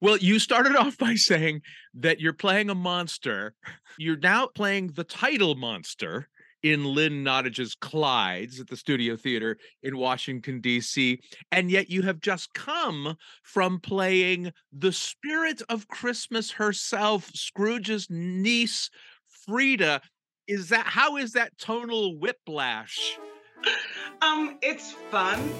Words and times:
Well, 0.00 0.16
you 0.16 0.38
started 0.38 0.76
off 0.76 0.98
by 0.98 1.14
saying 1.14 1.62
that 1.94 2.20
you're 2.20 2.32
playing 2.32 2.70
a 2.70 2.74
monster. 2.74 3.54
You're 3.98 4.16
now 4.16 4.46
playing 4.46 4.88
the 4.88 5.04
title 5.04 5.54
monster 5.54 6.28
in 6.62 6.84
Lynn 6.84 7.22
Nottage's 7.22 7.74
Clyde's 7.74 8.60
at 8.60 8.68
the 8.68 8.76
Studio 8.76 9.16
Theatre 9.16 9.56
in 9.82 9.96
Washington, 9.96 10.60
D.C. 10.60 11.20
And 11.50 11.70
yet 11.70 11.88
you 11.88 12.02
have 12.02 12.20
just 12.20 12.52
come 12.52 13.16
from 13.42 13.80
playing 13.80 14.52
the 14.72 14.92
spirit 14.92 15.62
of 15.68 15.88
Christmas 15.88 16.50
herself, 16.50 17.30
Scrooge's 17.34 18.08
niece, 18.10 18.90
Frida. 19.46 20.02
Is 20.46 20.68
that 20.68 20.86
how 20.86 21.16
is 21.16 21.32
that 21.32 21.56
tonal 21.58 22.18
whiplash? 22.18 23.18
Um, 24.20 24.58
it's 24.62 24.92
fun. 25.10 25.50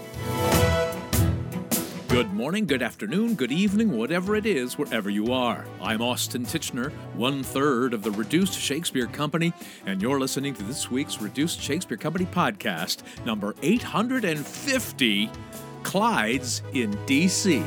Good 2.11 2.35
morning, 2.35 2.67
good 2.67 2.83
afternoon, 2.83 3.37
good 3.37 3.53
evening, 3.53 3.97
whatever 3.97 4.35
it 4.35 4.45
is, 4.45 4.77
wherever 4.77 5.09
you 5.09 5.33
are. 5.33 5.65
I'm 5.81 6.03
Austin 6.03 6.45
Tichenor, 6.45 6.91
one 7.15 7.45
third 7.45 7.95
of 7.95 8.03
the 8.03 8.11
Reduced 8.11 8.59
Shakespeare 8.59 9.07
Company, 9.07 9.53
and 9.87 10.03
you're 10.03 10.19
listening 10.19 10.53
to 10.55 10.65
this 10.65 10.91
week's 10.91 11.23
Reduced 11.23 11.61
Shakespeare 11.61 11.97
Company 11.97 12.25
podcast, 12.25 13.05
number 13.25 13.55
850 13.63 15.31
Clyde's 15.85 16.63
in 16.73 16.93
DC. 17.07 17.65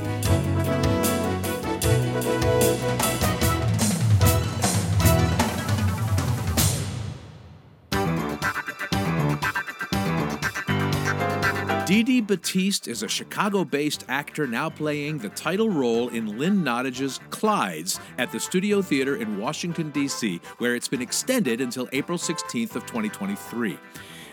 Dee 11.93 12.01
Dee 12.01 12.21
Batteast 12.21 12.87
is 12.87 13.03
a 13.03 13.07
Chicago 13.07 13.63
based 13.63 14.03
actor 14.07 14.47
now 14.47 14.67
playing 14.67 15.19
the 15.19 15.29
title 15.29 15.69
role 15.69 16.09
in 16.09 16.39
Lynn 16.39 16.63
Nottage's 16.63 17.19
Clyde's 17.29 17.99
at 18.17 18.31
the 18.31 18.39
Studio 18.39 18.81
Theatre 18.81 19.17
in 19.17 19.37
Washington, 19.37 19.91
D.C., 19.91 20.41
where 20.57 20.73
it's 20.73 20.87
been 20.87 21.03
extended 21.03 21.61
until 21.61 21.87
April 21.91 22.17
16th 22.17 22.75
of 22.75 22.87
2023. 22.87 23.77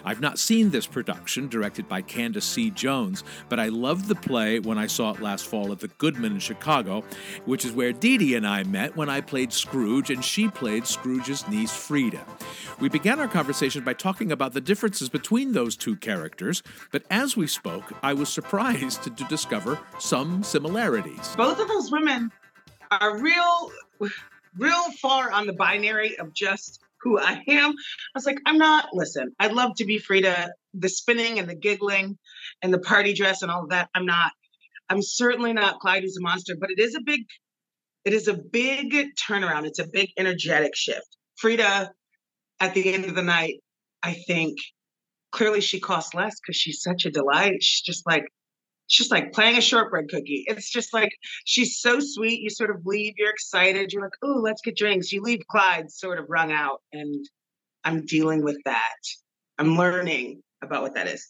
I've 0.04 0.20
not 0.20 0.38
seen 0.38 0.70
this 0.70 0.86
production, 0.86 1.48
directed 1.48 1.88
by 1.88 2.02
Candis 2.02 2.42
C. 2.42 2.70
Jones, 2.70 3.24
but 3.48 3.60
I 3.60 3.68
loved 3.68 4.08
the 4.08 4.14
play 4.14 4.58
when 4.60 4.78
I 4.78 4.86
saw 4.86 5.12
it 5.12 5.20
last 5.20 5.46
fall 5.46 5.72
at 5.72 5.80
the 5.80 5.88
Goodman 5.88 6.32
in 6.32 6.38
Chicago, 6.38 7.04
which 7.44 7.64
is 7.64 7.72
where 7.72 7.92
Dee 7.92 8.18
Dee 8.18 8.34
and 8.34 8.46
I 8.46 8.62
met 8.64 8.96
when 8.96 9.08
I 9.08 9.20
played 9.20 9.52
Scrooge 9.52 10.10
and 10.10 10.24
she 10.24 10.48
played 10.48 10.86
Scrooge's 10.86 11.46
niece 11.48 11.74
Frida. 11.74 12.24
We 12.80 12.88
began 12.88 13.20
our 13.20 13.28
conversation 13.28 13.84
by 13.84 13.94
talking 13.94 14.32
about 14.32 14.52
the 14.52 14.60
differences 14.60 15.08
between 15.08 15.52
those 15.52 15.76
two 15.76 15.96
characters, 15.96 16.62
but 16.92 17.04
as 17.10 17.36
we 17.36 17.46
spoke, 17.46 17.92
I 18.02 18.14
was 18.14 18.28
surprised 18.28 19.02
to, 19.04 19.10
to 19.10 19.24
discover 19.24 19.78
some 19.98 20.42
similarities. 20.42 21.34
Both 21.36 21.60
of 21.60 21.68
those 21.68 21.90
women 21.90 22.32
are 22.90 23.18
real, 23.18 23.70
real 24.56 24.90
far 25.00 25.30
on 25.30 25.46
the 25.46 25.52
binary 25.52 26.18
of 26.18 26.32
just 26.32 26.80
who 27.02 27.18
I 27.18 27.42
am. 27.48 27.70
I 27.70 27.74
was 28.14 28.26
like, 28.26 28.38
I'm 28.46 28.58
not, 28.58 28.88
listen, 28.92 29.32
I'd 29.38 29.52
love 29.52 29.72
to 29.76 29.84
be 29.84 29.98
Frida, 29.98 30.52
the 30.74 30.88
spinning 30.88 31.38
and 31.38 31.48
the 31.48 31.54
giggling 31.54 32.18
and 32.62 32.72
the 32.72 32.78
party 32.78 33.14
dress 33.14 33.42
and 33.42 33.50
all 33.50 33.64
of 33.64 33.70
that. 33.70 33.88
I'm 33.94 34.06
not, 34.06 34.32
I'm 34.88 35.02
certainly 35.02 35.52
not 35.52 35.80
Clyde 35.80 36.02
who's 36.02 36.16
a 36.16 36.22
monster, 36.22 36.56
but 36.60 36.70
it 36.70 36.78
is 36.78 36.94
a 36.94 37.00
big, 37.00 37.20
it 38.04 38.12
is 38.12 38.28
a 38.28 38.34
big 38.34 38.94
turnaround. 39.16 39.66
It's 39.66 39.78
a 39.78 39.86
big 39.86 40.10
energetic 40.18 40.74
shift. 40.74 41.16
Frida, 41.36 41.90
at 42.60 42.74
the 42.74 42.92
end 42.92 43.04
of 43.06 43.14
the 43.14 43.22
night, 43.22 43.60
I 44.02 44.14
think 44.26 44.58
clearly 45.32 45.60
she 45.60 45.80
costs 45.80 46.14
less 46.14 46.34
because 46.40 46.56
she's 46.56 46.82
such 46.82 47.06
a 47.06 47.10
delight. 47.10 47.62
She's 47.62 47.82
just 47.82 48.06
like, 48.06 48.24
it's 48.90 48.96
just 48.96 49.12
like 49.12 49.32
playing 49.32 49.56
a 49.56 49.60
shortbread 49.60 50.08
cookie. 50.08 50.42
It's 50.48 50.68
just 50.68 50.92
like 50.92 51.16
she's 51.44 51.78
so 51.78 52.00
sweet. 52.00 52.40
You 52.40 52.50
sort 52.50 52.70
of 52.70 52.84
leave, 52.84 53.14
you're 53.16 53.30
excited, 53.30 53.92
you're 53.92 54.02
like, 54.02 54.16
oh, 54.20 54.40
let's 54.42 54.60
get 54.62 54.76
drinks. 54.76 55.12
You 55.12 55.22
leave 55.22 55.42
Clyde 55.48 55.92
sort 55.92 56.18
of 56.18 56.24
wrung 56.28 56.50
out, 56.50 56.82
and 56.92 57.24
I'm 57.84 58.04
dealing 58.04 58.42
with 58.42 58.58
that. 58.64 58.98
I'm 59.58 59.76
learning 59.76 60.42
about 60.60 60.82
what 60.82 60.96
that 60.96 61.06
is. 61.06 61.28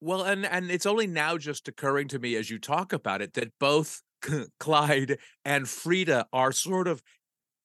Well, 0.00 0.22
and 0.22 0.46
and 0.46 0.70
it's 0.70 0.86
only 0.86 1.06
now 1.06 1.36
just 1.36 1.68
occurring 1.68 2.08
to 2.08 2.18
me 2.18 2.36
as 2.36 2.48
you 2.48 2.58
talk 2.58 2.94
about 2.94 3.20
it 3.20 3.34
that 3.34 3.52
both 3.60 4.00
Clyde 4.58 5.18
and 5.44 5.68
Frida 5.68 6.28
are 6.32 6.52
sort 6.52 6.88
of 6.88 7.02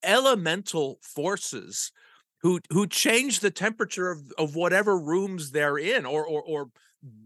elemental 0.04 1.00
forces 1.02 1.94
who 2.42 2.60
who 2.74 2.88
change 2.88 3.40
the 3.40 3.52
temperature 3.52 4.12
of, 4.12 4.34
of 4.38 4.58
whatever 4.58 5.00
rooms 5.00 5.52
they're 5.52 5.78
in 5.78 6.06
or 6.06 6.26
or 6.26 6.44
or 6.44 6.72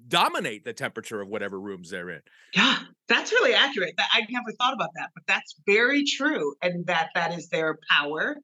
dominate 0.08 0.64
the 0.64 0.74
temperature 0.74 1.22
of 1.22 1.28
whatever 1.28 1.60
rooms 1.60 1.90
they're 1.90 2.10
in. 2.10 2.22
Yeah, 2.54 2.78
that's 3.08 3.32
really 3.32 3.54
accurate. 3.54 3.94
I 3.98 4.22
never 4.30 4.52
thought 4.60 4.74
about 4.74 4.90
that, 4.96 5.10
but 5.14 5.24
that's 5.28 5.56
very 5.66 6.04
true. 6.06 6.54
And 6.62 6.86
that 6.88 7.10
that 7.16 7.34
is 7.38 7.50
their 7.50 7.78
power, 7.90 8.38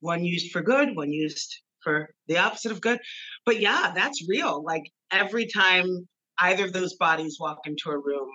one 0.00 0.24
used 0.24 0.52
for 0.52 0.60
good, 0.60 0.94
one 0.94 1.12
used 1.12 1.62
for 1.82 2.10
the 2.28 2.38
opposite 2.38 2.72
of 2.72 2.80
good. 2.80 2.98
But 3.46 3.60
yeah, 3.60 3.92
that's 3.94 4.26
real. 4.28 4.62
Like 4.62 4.82
every 5.10 5.46
time 5.46 5.86
either 6.40 6.64
of 6.64 6.72
those 6.72 6.94
bodies 6.96 7.38
walk 7.40 7.58
into 7.66 7.90
a 7.90 7.98
room, 7.98 8.28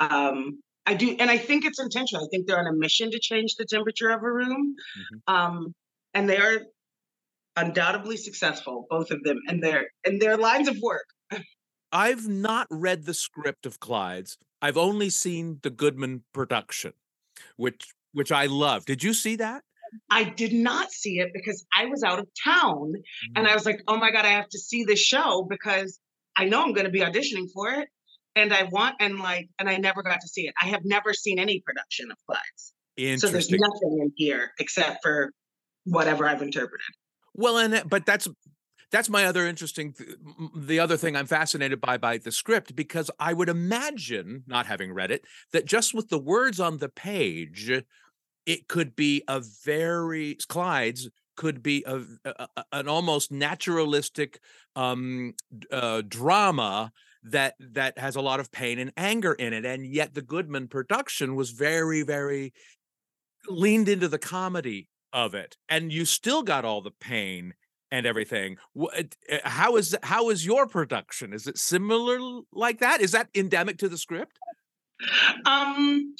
um, 0.00 0.60
I 0.84 0.94
do, 0.94 1.14
and 1.18 1.30
I 1.30 1.38
think 1.38 1.64
it's 1.64 1.80
intentional. 1.80 2.24
I 2.24 2.28
think 2.30 2.46
they're 2.46 2.58
on 2.58 2.66
a 2.66 2.76
mission 2.76 3.10
to 3.12 3.20
change 3.20 3.54
the 3.56 3.64
temperature 3.64 4.10
of 4.10 4.22
a 4.22 4.32
room, 4.32 4.74
mm-hmm. 4.98 5.34
um, 5.34 5.74
and 6.12 6.28
they 6.28 6.38
are 6.38 6.60
undoubtedly 7.56 8.16
successful, 8.16 8.86
both 8.90 9.10
of 9.10 9.22
them, 9.22 9.38
and 9.46 9.62
their 9.62 9.86
and 10.04 10.20
their 10.20 10.36
lines 10.36 10.68
of 10.68 10.76
work 10.82 11.06
I've 11.92 12.26
not 12.26 12.66
read 12.70 13.04
the 13.04 13.14
script 13.14 13.66
of 13.66 13.80
Clyde's. 13.80 14.38
I've 14.60 14.76
only 14.78 15.10
seen 15.10 15.58
the 15.62 15.70
Goodman 15.70 16.24
production, 16.32 16.94
which 17.56 17.92
which 18.12 18.32
I 18.32 18.46
love. 18.46 18.84
Did 18.84 19.02
you 19.02 19.14
see 19.14 19.36
that? 19.36 19.62
I 20.10 20.24
did 20.24 20.52
not 20.52 20.90
see 20.90 21.18
it 21.18 21.30
because 21.34 21.66
I 21.76 21.86
was 21.86 22.02
out 22.02 22.18
of 22.18 22.26
town 22.42 22.92
mm-hmm. 22.94 23.32
and 23.36 23.46
I 23.46 23.50
mm. 23.50 23.54
was 23.54 23.66
like, 23.66 23.82
"Oh 23.88 23.96
my 23.96 24.10
god, 24.10 24.24
I 24.24 24.30
have 24.30 24.48
to 24.50 24.58
see 24.58 24.84
this 24.84 25.00
show 25.00 25.46
because 25.48 25.98
I 26.36 26.46
know 26.46 26.62
I'm 26.62 26.72
going 26.72 26.86
to 26.86 26.92
be 26.92 27.00
auditioning 27.00 27.50
for 27.52 27.70
it 27.70 27.88
and 28.34 28.52
I 28.52 28.64
want 28.64 28.96
and 29.00 29.18
like 29.18 29.48
and 29.58 29.68
I 29.68 29.76
never 29.76 30.02
got 30.02 30.20
to 30.20 30.28
see 30.28 30.42
it. 30.42 30.54
I 30.60 30.66
have 30.68 30.84
never 30.84 31.12
seen 31.12 31.38
any 31.38 31.60
production 31.60 32.10
of 32.10 32.16
Clyde's. 32.26 32.74
Interesting. 32.96 33.28
So 33.28 33.32
there's 33.32 33.50
nothing 33.50 33.98
in 34.00 34.12
here 34.16 34.52
except 34.58 34.98
for 35.02 35.32
whatever 35.84 36.26
I've 36.26 36.42
interpreted. 36.42 36.86
Well, 37.34 37.58
and 37.58 37.82
but 37.88 38.06
that's 38.06 38.28
that's 38.92 39.08
my 39.08 39.24
other 39.24 39.46
interesting 39.46 39.94
the 40.54 40.78
other 40.78 40.96
thing 40.96 41.16
i'm 41.16 41.26
fascinated 41.26 41.80
by 41.80 41.96
by 41.96 42.18
the 42.18 42.30
script 42.30 42.76
because 42.76 43.10
i 43.18 43.32
would 43.32 43.48
imagine 43.48 44.44
not 44.46 44.66
having 44.66 44.92
read 44.92 45.10
it 45.10 45.24
that 45.52 45.64
just 45.64 45.94
with 45.94 46.08
the 46.08 46.18
words 46.18 46.60
on 46.60 46.78
the 46.78 46.88
page 46.88 47.70
it 48.46 48.68
could 48.68 48.94
be 48.94 49.22
a 49.26 49.40
very 49.64 50.36
clyde's 50.48 51.08
could 51.36 51.62
be 51.62 51.82
a, 51.86 52.02
a 52.24 52.48
an 52.72 52.88
almost 52.88 53.32
naturalistic 53.32 54.38
um, 54.76 55.34
uh, 55.70 56.02
drama 56.06 56.92
that 57.24 57.54
that 57.58 57.98
has 57.98 58.16
a 58.16 58.20
lot 58.20 58.40
of 58.40 58.52
pain 58.52 58.78
and 58.78 58.92
anger 58.96 59.32
in 59.32 59.52
it 59.52 59.64
and 59.64 59.86
yet 59.86 60.14
the 60.14 60.22
goodman 60.22 60.68
production 60.68 61.34
was 61.34 61.50
very 61.50 62.02
very 62.02 62.52
leaned 63.48 63.88
into 63.88 64.08
the 64.08 64.18
comedy 64.18 64.88
of 65.12 65.34
it 65.34 65.56
and 65.68 65.92
you 65.92 66.04
still 66.04 66.42
got 66.42 66.64
all 66.64 66.80
the 66.80 66.90
pain 66.90 67.54
and 67.92 68.06
everything. 68.06 68.56
Eh, 68.94 69.04
how 69.44 69.76
is 69.76 69.96
how 70.02 70.30
is 70.30 70.44
your 70.44 70.66
production? 70.66 71.32
Is 71.32 71.46
it 71.46 71.58
similar 71.58 72.18
like 72.50 72.80
that? 72.80 73.00
Is 73.00 73.12
that 73.12 73.28
endemic 73.34 73.78
to 73.78 73.88
the 73.88 73.98
script? 73.98 74.38
Um, 75.44 76.14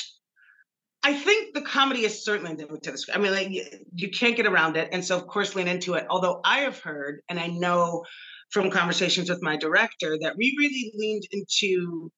I 1.03 1.15
think 1.15 1.55
the 1.55 1.63
comedy 1.63 2.05
is 2.05 2.25
certainly 2.25 2.53
endemic 2.53 2.83
to 2.83 2.93
the 2.93 2.99
script. 2.99 3.19
I 3.19 3.23
mean, 3.23 3.33
like 3.33 3.51
you, 3.51 3.65
you 3.95 4.11
can't 4.11 4.37
get 4.37 4.47
around 4.47 4.77
it, 4.77 4.91
and 4.93 5.05
so 5.05 5.17
of 5.17 5.27
course 5.27 5.57
lean 5.57 5.67
into 5.67 5.95
it. 5.95 6.07
Although 6.11 6.41
I 6.45 6.61
have 6.61 6.79
heard, 6.79 7.23
and 7.29 7.41
I 7.41 7.47
know 7.47 8.05
from 8.51 8.71
conversations 8.71 9.31
with 9.31 9.43
my 9.43 9.57
director 9.57 10.19
that 10.21 10.37
we 10.37 10.55
really 10.59 10.93
leaned 10.95 11.27
into 11.33 12.11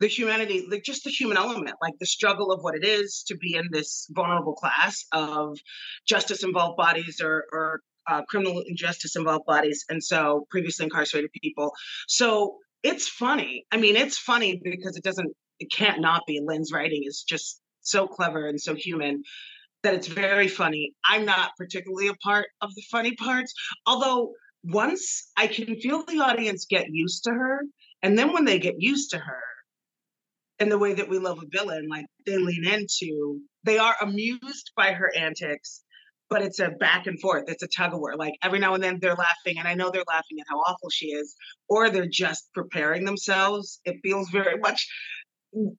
the 0.00 0.06
humanity, 0.06 0.66
like 0.70 0.82
just 0.84 1.04
the 1.04 1.10
human 1.10 1.36
element, 1.36 1.76
like 1.82 1.92
the 2.00 2.06
struggle 2.06 2.50
of 2.50 2.62
what 2.62 2.74
it 2.74 2.84
is 2.84 3.24
to 3.28 3.36
be 3.36 3.54
in 3.56 3.68
this 3.70 4.06
vulnerable 4.10 4.54
class 4.54 5.04
of 5.12 5.58
justice 6.08 6.42
involved 6.42 6.78
bodies 6.78 7.20
or, 7.22 7.44
or 7.52 7.80
uh, 8.08 8.22
criminal 8.28 8.62
justice 8.74 9.16
involved 9.16 9.46
bodies, 9.46 9.84
and 9.88 10.02
so 10.02 10.46
previously 10.50 10.84
incarcerated 10.84 11.30
people. 11.42 11.72
So 12.08 12.58
it's 12.82 13.08
funny. 13.08 13.64
I 13.72 13.76
mean, 13.76 13.96
it's 13.96 14.18
funny 14.18 14.60
because 14.62 14.96
it 14.96 15.04
doesn't, 15.04 15.32
it 15.58 15.70
can't 15.72 16.00
not 16.00 16.22
be. 16.26 16.40
Lynn's 16.44 16.72
writing 16.72 17.02
is 17.06 17.24
just 17.26 17.60
so 17.80 18.06
clever 18.06 18.46
and 18.48 18.60
so 18.60 18.74
human 18.74 19.22
that 19.82 19.94
it's 19.94 20.08
very 20.08 20.48
funny. 20.48 20.92
I'm 21.08 21.24
not 21.24 21.50
particularly 21.58 22.08
a 22.08 22.14
part 22.14 22.46
of 22.62 22.74
the 22.74 22.82
funny 22.90 23.14
parts, 23.16 23.52
although 23.86 24.32
once 24.64 25.30
I 25.36 25.46
can 25.46 25.76
feel 25.76 26.04
the 26.04 26.20
audience 26.20 26.66
get 26.68 26.86
used 26.90 27.24
to 27.24 27.30
her, 27.30 27.62
and 28.02 28.18
then 28.18 28.32
when 28.32 28.46
they 28.46 28.58
get 28.58 28.76
used 28.78 29.10
to 29.10 29.18
her, 29.18 29.40
and 30.58 30.70
the 30.70 30.78
way 30.78 30.94
that 30.94 31.08
we 31.08 31.18
love 31.18 31.38
a 31.42 31.46
villain, 31.50 31.88
like 31.90 32.06
they 32.26 32.38
lean 32.38 32.66
into, 32.66 33.40
they 33.64 33.78
are 33.78 33.94
amused 34.00 34.72
by 34.76 34.92
her 34.92 35.12
antics 35.16 35.83
but 36.30 36.42
it's 36.42 36.58
a 36.58 36.70
back 36.70 37.06
and 37.06 37.20
forth. 37.20 37.44
It's 37.48 37.62
a 37.62 37.68
tug 37.68 37.92
of 37.92 38.00
war. 38.00 38.16
Like 38.16 38.34
every 38.42 38.58
now 38.58 38.74
and 38.74 38.82
then 38.82 38.98
they're 39.00 39.14
laughing, 39.14 39.58
and 39.58 39.68
I 39.68 39.74
know 39.74 39.90
they're 39.90 40.04
laughing 40.06 40.38
at 40.40 40.46
how 40.48 40.58
awful 40.58 40.90
she 40.90 41.06
is, 41.06 41.34
or 41.68 41.90
they're 41.90 42.06
just 42.06 42.48
preparing 42.54 43.04
themselves. 43.04 43.80
It 43.84 43.96
feels 44.02 44.30
very 44.30 44.58
much 44.60 44.88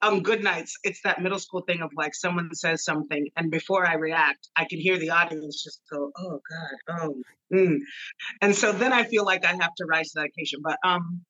on 0.01 0.21
good 0.21 0.43
nights, 0.43 0.77
it's 0.83 1.01
that 1.03 1.21
middle 1.21 1.39
school 1.39 1.61
thing 1.61 1.81
of 1.81 1.91
like 1.95 2.15
someone 2.15 2.49
says 2.53 2.83
something, 2.83 3.27
and 3.35 3.51
before 3.51 3.85
I 3.85 3.95
react, 3.95 4.47
I 4.55 4.65
can 4.69 4.79
hear 4.79 4.97
the 4.97 5.09
audience 5.09 5.63
just 5.63 5.81
go, 5.91 6.11
"Oh 6.17 6.39
God, 6.49 6.99
oh," 7.01 7.15
mm. 7.53 7.77
and 8.41 8.55
so 8.55 8.71
then 8.71 8.93
I 8.93 9.03
feel 9.03 9.25
like 9.25 9.45
I 9.45 9.51
have 9.51 9.75
to 9.77 9.85
rise 9.85 10.11
to 10.11 10.19
that 10.19 10.27
occasion. 10.27 10.61
But 10.63 10.77
um, 10.83 11.25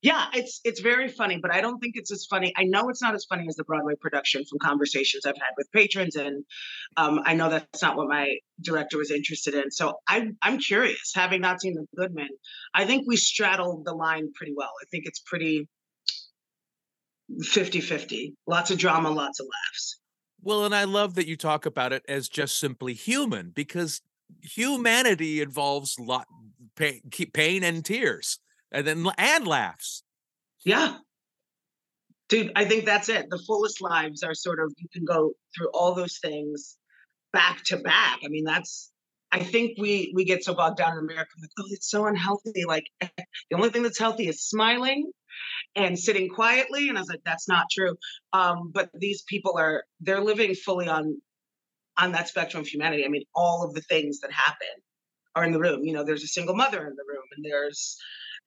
yeah, 0.00 0.26
it's 0.32 0.60
it's 0.64 0.80
very 0.80 1.08
funny, 1.08 1.38
but 1.42 1.52
I 1.52 1.60
don't 1.60 1.80
think 1.80 1.94
it's 1.96 2.12
as 2.12 2.24
funny. 2.26 2.52
I 2.56 2.64
know 2.64 2.88
it's 2.88 3.02
not 3.02 3.14
as 3.16 3.24
funny 3.24 3.46
as 3.48 3.56
the 3.56 3.64
Broadway 3.64 3.94
production 4.00 4.44
from 4.44 4.60
conversations 4.60 5.26
I've 5.26 5.34
had 5.34 5.54
with 5.56 5.70
patrons, 5.72 6.14
and 6.14 6.44
um, 6.96 7.20
I 7.24 7.34
know 7.34 7.50
that's 7.50 7.82
not 7.82 7.96
what 7.96 8.08
my 8.08 8.36
director 8.62 8.96
was 8.96 9.10
interested 9.10 9.54
in. 9.54 9.72
So 9.72 9.94
I, 10.08 10.28
I'm 10.40 10.58
curious, 10.58 11.12
having 11.14 11.40
not 11.40 11.60
seen 11.60 11.74
The 11.74 11.86
Goodman, 11.96 12.28
I 12.74 12.84
think 12.84 13.08
we 13.08 13.16
straddled 13.16 13.84
the 13.84 13.92
line 13.92 14.30
pretty 14.34 14.52
well. 14.56 14.70
I 14.80 14.86
think 14.88 15.04
it's 15.06 15.18
pretty 15.18 15.68
50 17.40 17.80
50. 17.80 18.34
Lots 18.46 18.70
of 18.70 18.78
drama, 18.78 19.10
lots 19.10 19.40
of 19.40 19.46
laughs. 19.46 19.98
Well, 20.40 20.64
and 20.64 20.76
I 20.76 20.84
love 20.84 21.16
that 21.16 21.26
you 21.26 21.36
talk 21.36 21.66
about 21.66 21.92
it 21.92 22.04
as 22.08 22.28
just 22.28 22.56
simply 22.58 22.94
human 22.94 23.50
because 23.50 24.00
humanity 24.42 25.40
involves 25.40 25.98
lot 25.98 26.28
pain, 26.76 27.00
pain 27.32 27.64
and 27.64 27.84
tears 27.84 28.38
and 28.72 28.86
then 28.86 29.06
and 29.16 29.46
laughs. 29.46 30.02
Yeah. 30.64 30.96
Dude, 32.28 32.52
I 32.54 32.66
think 32.66 32.84
that's 32.84 33.08
it. 33.08 33.30
The 33.30 33.42
fullest 33.46 33.80
lives 33.80 34.22
are 34.22 34.34
sort 34.34 34.60
of 34.60 34.72
you 34.76 34.88
can 34.92 35.04
go 35.04 35.32
through 35.56 35.70
all 35.72 35.94
those 35.94 36.18
things 36.18 36.76
back 37.32 37.62
to 37.66 37.78
back. 37.78 38.20
I 38.24 38.28
mean, 38.28 38.44
that's 38.44 38.90
I 39.30 39.40
think 39.40 39.78
we 39.78 40.12
we 40.14 40.24
get 40.24 40.44
so 40.44 40.54
bogged 40.54 40.78
down 40.78 40.92
in 40.92 40.98
America, 40.98 41.30
like, 41.40 41.50
oh, 41.58 41.64
it's 41.70 41.90
so 41.90 42.06
unhealthy. 42.06 42.64
Like 42.66 42.84
the 43.00 43.56
only 43.56 43.70
thing 43.70 43.82
that's 43.82 43.98
healthy 43.98 44.28
is 44.28 44.42
smiling 44.42 45.10
and 45.74 45.98
sitting 45.98 46.28
quietly. 46.28 46.88
And 46.88 46.98
I 46.98 47.00
was 47.00 47.08
like, 47.08 47.22
that's 47.24 47.48
not 47.48 47.66
true. 47.70 47.96
Um, 48.32 48.70
but 48.72 48.90
these 48.94 49.22
people 49.22 49.56
are 49.58 49.84
they're 50.00 50.22
living 50.22 50.54
fully 50.54 50.88
on 50.88 51.20
on 51.96 52.12
that 52.12 52.28
spectrum 52.28 52.62
of 52.62 52.66
humanity. 52.66 53.04
I 53.04 53.08
mean, 53.08 53.24
all 53.34 53.64
of 53.64 53.74
the 53.74 53.80
things 53.82 54.20
that 54.20 54.32
happen 54.32 54.68
are 55.34 55.44
in 55.44 55.52
the 55.52 55.60
room. 55.60 55.84
You 55.84 55.92
know, 55.94 56.04
there's 56.04 56.24
a 56.24 56.28
single 56.28 56.54
mother 56.54 56.86
in 56.86 56.94
the 56.94 57.04
room, 57.08 57.24
and 57.36 57.44
there's 57.44 57.96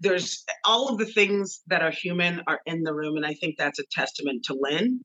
there's 0.02 0.44
all 0.66 0.90
of 0.90 0.98
the 0.98 1.06
things 1.06 1.62
that 1.68 1.82
are 1.82 1.92
human 1.92 2.42
are 2.48 2.60
in 2.66 2.84
the 2.84 2.94
room, 2.94 3.16
and 3.16 3.26
I 3.26 3.34
think 3.36 3.56
that's 3.58 3.80
a 3.80 3.86
testament 3.92 4.44
to 4.46 4.58
Lynn 4.60 5.02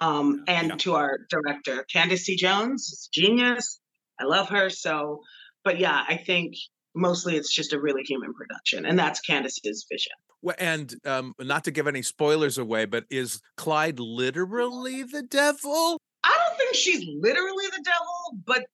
um, 0.00 0.44
and 0.46 0.68
yeah. 0.68 0.76
to 0.76 0.94
our 0.94 1.18
director, 1.30 1.84
Candis 1.92 2.20
C. 2.20 2.36
Jones, 2.36 2.82
Is 2.82 3.08
genius. 3.12 3.80
I 4.20 4.24
love 4.24 4.48
her. 4.50 4.68
So, 4.68 5.20
but 5.64 5.78
yeah, 5.78 6.04
I 6.06 6.16
think 6.16 6.54
mostly 6.94 7.36
it's 7.36 7.54
just 7.54 7.72
a 7.72 7.80
really 7.80 8.02
human 8.02 8.34
production, 8.34 8.84
and 8.86 8.98
that's 8.98 9.20
Candis's 9.20 9.86
vision. 9.90 10.12
Well, 10.42 10.56
and 10.58 10.94
um, 11.04 11.34
not 11.38 11.64
to 11.64 11.70
give 11.70 11.86
any 11.86 12.02
spoilers 12.02 12.58
away, 12.58 12.86
but 12.86 13.04
is 13.10 13.40
Clyde 13.56 14.00
literally 14.00 15.02
the 15.04 15.22
devil? 15.22 15.98
I 16.24 16.36
don't 16.36 16.58
think 16.58 16.74
she's 16.74 17.04
literally 17.20 17.66
the 17.76 17.82
devil, 17.84 18.42
but 18.44 18.64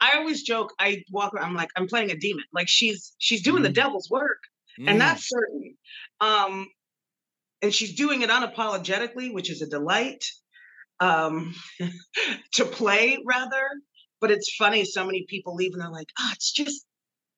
I 0.00 0.18
always 0.18 0.42
joke. 0.42 0.74
I 0.78 1.02
walk 1.10 1.34
around. 1.34 1.46
I'm 1.46 1.54
like, 1.54 1.70
I'm 1.76 1.86
playing 1.86 2.10
a 2.10 2.16
demon. 2.16 2.44
Like 2.52 2.68
she's 2.68 3.14
she's 3.18 3.42
doing 3.42 3.62
mm. 3.62 3.66
the 3.66 3.72
devil's 3.72 4.10
work, 4.10 4.38
mm. 4.78 4.88
and 4.88 5.00
that's 5.00 5.28
certain. 5.28 5.74
Um, 6.20 6.66
and 7.62 7.74
she's 7.74 7.94
doing 7.94 8.22
it 8.22 8.30
unapologetically, 8.30 9.32
which 9.32 9.50
is 9.50 9.62
a 9.62 9.66
delight. 9.66 10.24
Um, 11.00 11.54
to 12.54 12.64
play 12.64 13.18
rather, 13.24 13.68
but 14.20 14.32
it's 14.32 14.52
funny. 14.56 14.84
So 14.84 15.04
many 15.04 15.26
people 15.28 15.54
leave 15.54 15.72
and 15.72 15.80
they're 15.80 15.90
like, 15.90 16.08
"Ah, 16.18 16.28
oh, 16.28 16.32
it's 16.34 16.50
just 16.52 16.84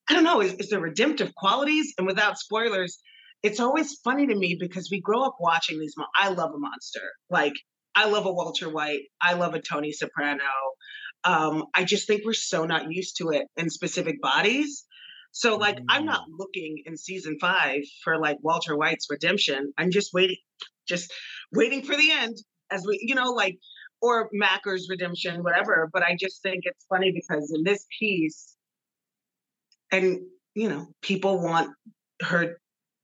I 0.09 0.13
don't 0.13 0.23
know. 0.23 0.41
Is, 0.41 0.53
is 0.53 0.69
there 0.69 0.79
redemptive 0.79 1.35
qualities?" 1.35 1.93
And 1.97 2.07
without 2.07 2.39
spoilers, 2.39 2.97
it's 3.43 3.59
always 3.59 3.99
funny 4.03 4.27
to 4.27 4.35
me 4.35 4.57
because 4.59 4.89
we 4.91 4.99
grow 4.99 5.23
up 5.23 5.35
watching 5.39 5.79
these. 5.79 5.93
Mo- 5.95 6.07
I 6.17 6.29
love 6.29 6.51
a 6.55 6.57
monster. 6.57 7.07
Like 7.29 7.53
I 7.95 8.09
love 8.09 8.25
a 8.25 8.31
Walter 8.31 8.69
White. 8.69 9.01
I 9.21 9.33
love 9.33 9.53
a 9.53 9.61
Tony 9.61 9.91
Soprano. 9.91 10.43
Um, 11.23 11.65
I 11.75 11.83
just 11.83 12.07
think 12.07 12.23
we're 12.25 12.33
so 12.33 12.65
not 12.65 12.91
used 12.91 13.17
to 13.17 13.29
it 13.29 13.45
in 13.57 13.69
specific 13.69 14.21
bodies. 14.21 14.85
So 15.31 15.57
like 15.57 15.77
mm. 15.77 15.85
I'm 15.89 16.05
not 16.05 16.21
mm. 16.21 16.33
looking 16.37 16.83
in 16.85 16.97
season 16.97 17.37
five 17.39 17.81
for 18.03 18.19
like 18.19 18.37
Walter 18.41 18.75
White's 18.77 19.07
redemption. 19.09 19.73
I'm 19.77 19.91
just 19.91 20.13
waiting, 20.13 20.37
just 20.87 21.11
waiting 21.51 21.83
for 21.83 21.95
the 21.95 22.11
end 22.11 22.37
as 22.71 22.85
we, 22.87 22.99
you 23.01 23.15
know, 23.15 23.31
like 23.31 23.57
or 24.01 24.29
Macker's 24.33 24.87
redemption, 24.89 25.43
whatever. 25.43 25.89
But 25.91 26.03
I 26.03 26.15
just 26.19 26.41
think 26.41 26.61
it's 26.63 26.85
funny 26.89 27.11
because 27.11 27.51
in 27.55 27.63
this 27.63 27.85
piece, 27.99 28.55
and 29.91 30.21
you 30.55 30.69
know, 30.69 30.87
people 31.01 31.41
want 31.41 31.69
her 32.21 32.57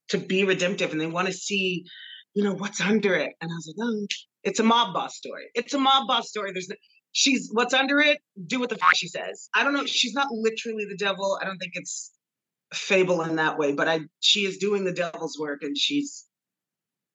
to 0.09 0.17
be 0.17 0.43
redemptive 0.43 0.91
and 0.91 0.99
they 1.01 1.07
want 1.07 1.27
to 1.27 1.33
see, 1.33 1.85
you 2.33 2.43
know, 2.43 2.53
what's 2.53 2.81
under 2.81 3.13
it. 3.13 3.33
And 3.41 3.51
I 3.51 3.55
was 3.55 3.73
like, 3.75 3.87
oh, 3.87 4.07
it's 4.43 4.59
a 4.59 4.63
mob 4.63 4.93
boss 4.93 5.17
story. 5.17 5.45
It's 5.53 5.73
a 5.73 5.79
mob 5.79 6.07
boss 6.07 6.29
story. 6.29 6.51
There's 6.53 6.69
she's 7.11 7.49
what's 7.51 7.73
under 7.73 7.99
it, 7.99 8.19
do 8.45 8.59
what 8.59 8.69
the 8.69 8.77
fuck 8.77 8.95
she 8.95 9.07
says. 9.07 9.49
I 9.55 9.63
don't 9.63 9.73
know. 9.73 9.85
She's 9.85 10.13
not 10.13 10.27
literally 10.31 10.85
the 10.89 10.97
devil. 10.97 11.37
I 11.41 11.45
don't 11.45 11.57
think 11.57 11.73
it's 11.75 12.11
fable 12.73 13.21
in 13.21 13.37
that 13.37 13.57
way, 13.57 13.73
but 13.73 13.87
I 13.87 14.01
she 14.19 14.41
is 14.41 14.57
doing 14.57 14.83
the 14.83 14.93
devil's 14.93 15.37
work 15.39 15.63
and 15.63 15.77
she's 15.77 16.25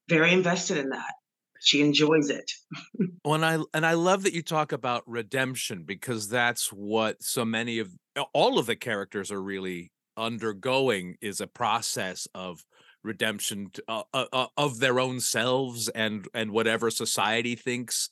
very 0.08 0.32
invested 0.32 0.78
in 0.78 0.90
that. 0.90 1.12
She 1.60 1.80
enjoys 1.80 2.28
it. 2.28 2.50
when 3.22 3.44
I 3.44 3.62
and 3.72 3.86
I 3.86 3.94
love 3.94 4.24
that 4.24 4.32
you 4.32 4.42
talk 4.42 4.72
about 4.72 5.04
redemption 5.06 5.84
because 5.86 6.28
that's 6.28 6.72
what 6.72 7.22
so 7.22 7.44
many 7.44 7.78
of 7.78 7.90
all 8.32 8.58
of 8.58 8.66
the 8.66 8.76
characters 8.76 9.30
are 9.30 9.42
really 9.42 9.92
undergoing 10.16 11.16
is 11.20 11.40
a 11.40 11.46
process 11.46 12.26
of 12.34 12.64
redemption 13.04 13.70
uh, 13.88 14.02
uh, 14.12 14.26
uh, 14.32 14.46
of 14.56 14.78
their 14.78 15.00
own 15.00 15.20
selves 15.20 15.88
and 15.88 16.28
and 16.34 16.50
whatever 16.50 16.90
society 16.90 17.54
thinks 17.54 18.08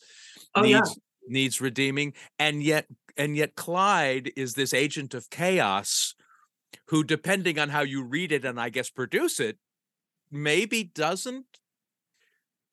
oh, 0.55 0.63
needs 0.63 0.73
yeah. 0.73 1.29
needs 1.29 1.61
redeeming 1.61 2.13
and 2.39 2.63
yet 2.63 2.87
and 3.17 3.37
yet 3.37 3.55
Clyde 3.55 4.31
is 4.37 4.55
this 4.55 4.75
agent 4.75 5.15
of 5.15 5.31
chaos 5.31 6.15
who 6.87 7.05
depending 7.05 7.59
on 7.59 7.69
how 7.69 7.83
you 7.83 8.03
read 8.03 8.33
it 8.33 8.45
and 8.45 8.61
I 8.61 8.69
guess 8.69 8.91
produce 8.91 9.41
it 9.41 9.59
maybe 10.31 10.85
doesn't 10.85 11.47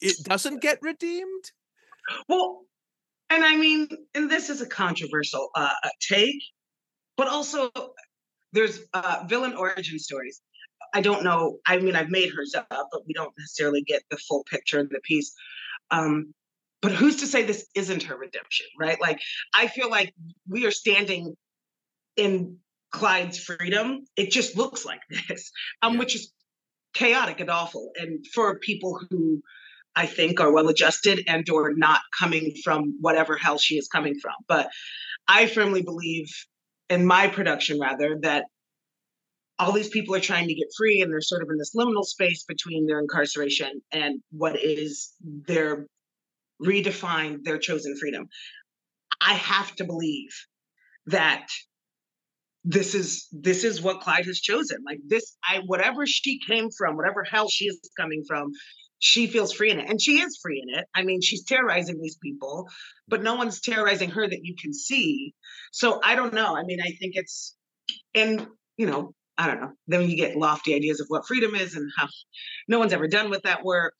it 0.01 0.17
doesn't 0.23 0.61
get 0.61 0.79
redeemed 0.81 1.51
well 2.27 2.61
and 3.29 3.43
I 3.43 3.55
mean 3.55 3.87
and 4.13 4.29
this 4.29 4.49
is 4.49 4.61
a 4.61 4.67
controversial 4.67 5.49
uh, 5.55 5.73
take 6.01 6.41
but 7.17 7.27
also 7.27 7.71
there's 8.53 8.79
uh, 8.93 9.23
villain 9.27 9.53
origin 9.55 9.99
stories. 9.99 10.41
I 10.93 11.01
don't 11.01 11.23
know. 11.23 11.57
I 11.67 11.77
mean, 11.79 11.95
I've 11.95 12.09
made 12.09 12.31
hers 12.33 12.55
up, 12.55 12.67
but 12.69 13.01
we 13.05 13.13
don't 13.13 13.33
necessarily 13.37 13.81
get 13.81 14.03
the 14.09 14.17
full 14.17 14.45
picture 14.49 14.79
of 14.79 14.89
the 14.89 15.01
piece. 15.03 15.33
Um, 15.91 16.33
but 16.81 16.91
who's 16.91 17.17
to 17.17 17.27
say 17.27 17.43
this 17.43 17.67
isn't 17.75 18.03
her 18.03 18.17
redemption, 18.17 18.67
right? 18.79 18.99
Like, 19.01 19.19
I 19.53 19.67
feel 19.67 19.89
like 19.89 20.13
we 20.47 20.65
are 20.65 20.71
standing 20.71 21.35
in 22.15 22.57
Clyde's 22.91 23.37
freedom. 23.37 24.05
It 24.15 24.31
just 24.31 24.57
looks 24.57 24.85
like 24.85 25.01
this, 25.09 25.51
um, 25.81 25.93
yeah. 25.93 25.99
which 25.99 26.15
is 26.15 26.31
chaotic 26.93 27.39
and 27.39 27.49
awful. 27.49 27.91
And 27.95 28.25
for 28.33 28.59
people 28.59 28.99
who 29.09 29.41
I 29.95 30.05
think 30.05 30.39
are 30.39 30.51
well 30.51 30.69
adjusted 30.69 31.23
and 31.27 31.49
or 31.49 31.73
not 31.73 32.01
coming 32.17 32.53
from 32.63 32.97
whatever 33.01 33.35
hell 33.35 33.57
she 33.57 33.75
is 33.75 33.87
coming 33.87 34.19
from. 34.19 34.35
But 34.47 34.69
I 35.27 35.47
firmly 35.47 35.81
believe 35.81 36.27
in 36.89 37.05
my 37.05 37.27
production 37.27 37.79
rather 37.79 38.17
that 38.21 38.45
all 39.59 39.71
these 39.71 39.89
people 39.89 40.15
are 40.15 40.19
trying 40.19 40.47
to 40.47 40.53
get 40.53 40.67
free 40.77 41.01
and 41.01 41.11
they're 41.11 41.21
sort 41.21 41.41
of 41.41 41.49
in 41.49 41.57
this 41.57 41.75
liminal 41.75 42.05
space 42.05 42.43
between 42.43 42.85
their 42.85 42.99
incarceration 42.99 43.81
and 43.91 44.21
what 44.31 44.61
is 44.61 45.13
their 45.23 45.87
redefined 46.63 47.43
their 47.43 47.59
chosen 47.59 47.95
freedom 47.97 48.27
i 49.21 49.33
have 49.33 49.75
to 49.75 49.83
believe 49.83 50.29
that 51.05 51.47
this 52.69 52.93
is 52.95 53.27
this 53.31 53.63
is 53.63 53.81
what 53.81 54.01
clyde 54.01 54.25
has 54.25 54.41
chosen. 54.41 54.79
Like 54.85 54.99
this 55.07 55.37
i 55.43 55.61
whatever 55.65 56.05
she 56.05 56.39
came 56.45 56.69
from 56.77 56.97
whatever 56.97 57.23
hell 57.23 57.47
she 57.47 57.65
is 57.65 57.79
coming 57.97 58.23
from 58.27 58.51
she 58.99 59.27
feels 59.27 59.53
free 59.53 59.71
in 59.71 59.79
it. 59.79 59.89
And 59.89 60.01
she 60.01 60.19
is 60.19 60.37
free 60.41 60.61
in 60.67 60.77
it. 60.77 60.85
I 60.93 61.03
mean 61.03 61.21
she's 61.21 61.45
terrorizing 61.45 61.99
these 62.01 62.17
people 62.21 62.67
but 63.07 63.23
no 63.23 63.35
one's 63.35 63.61
terrorizing 63.61 64.09
her 64.09 64.27
that 64.27 64.41
you 64.43 64.55
can 64.61 64.73
see. 64.73 65.33
So 65.71 66.01
i 66.03 66.15
don't 66.15 66.33
know. 66.33 66.57
I 66.57 66.63
mean 66.63 66.79
i 66.81 66.91
think 66.99 67.13
it's 67.15 67.55
and 68.13 68.45
you 68.75 68.85
know 68.85 69.13
i 69.37 69.47
don't 69.47 69.61
know. 69.61 69.71
Then 69.87 70.09
you 70.09 70.17
get 70.17 70.35
lofty 70.35 70.75
ideas 70.75 70.99
of 70.99 71.07
what 71.07 71.25
freedom 71.25 71.55
is 71.55 71.75
and 71.75 71.89
how 71.97 72.09
no 72.67 72.79
one's 72.79 72.91
ever 72.93 73.07
done 73.07 73.29
with 73.29 73.43
that 73.43 73.63
work. 73.63 73.93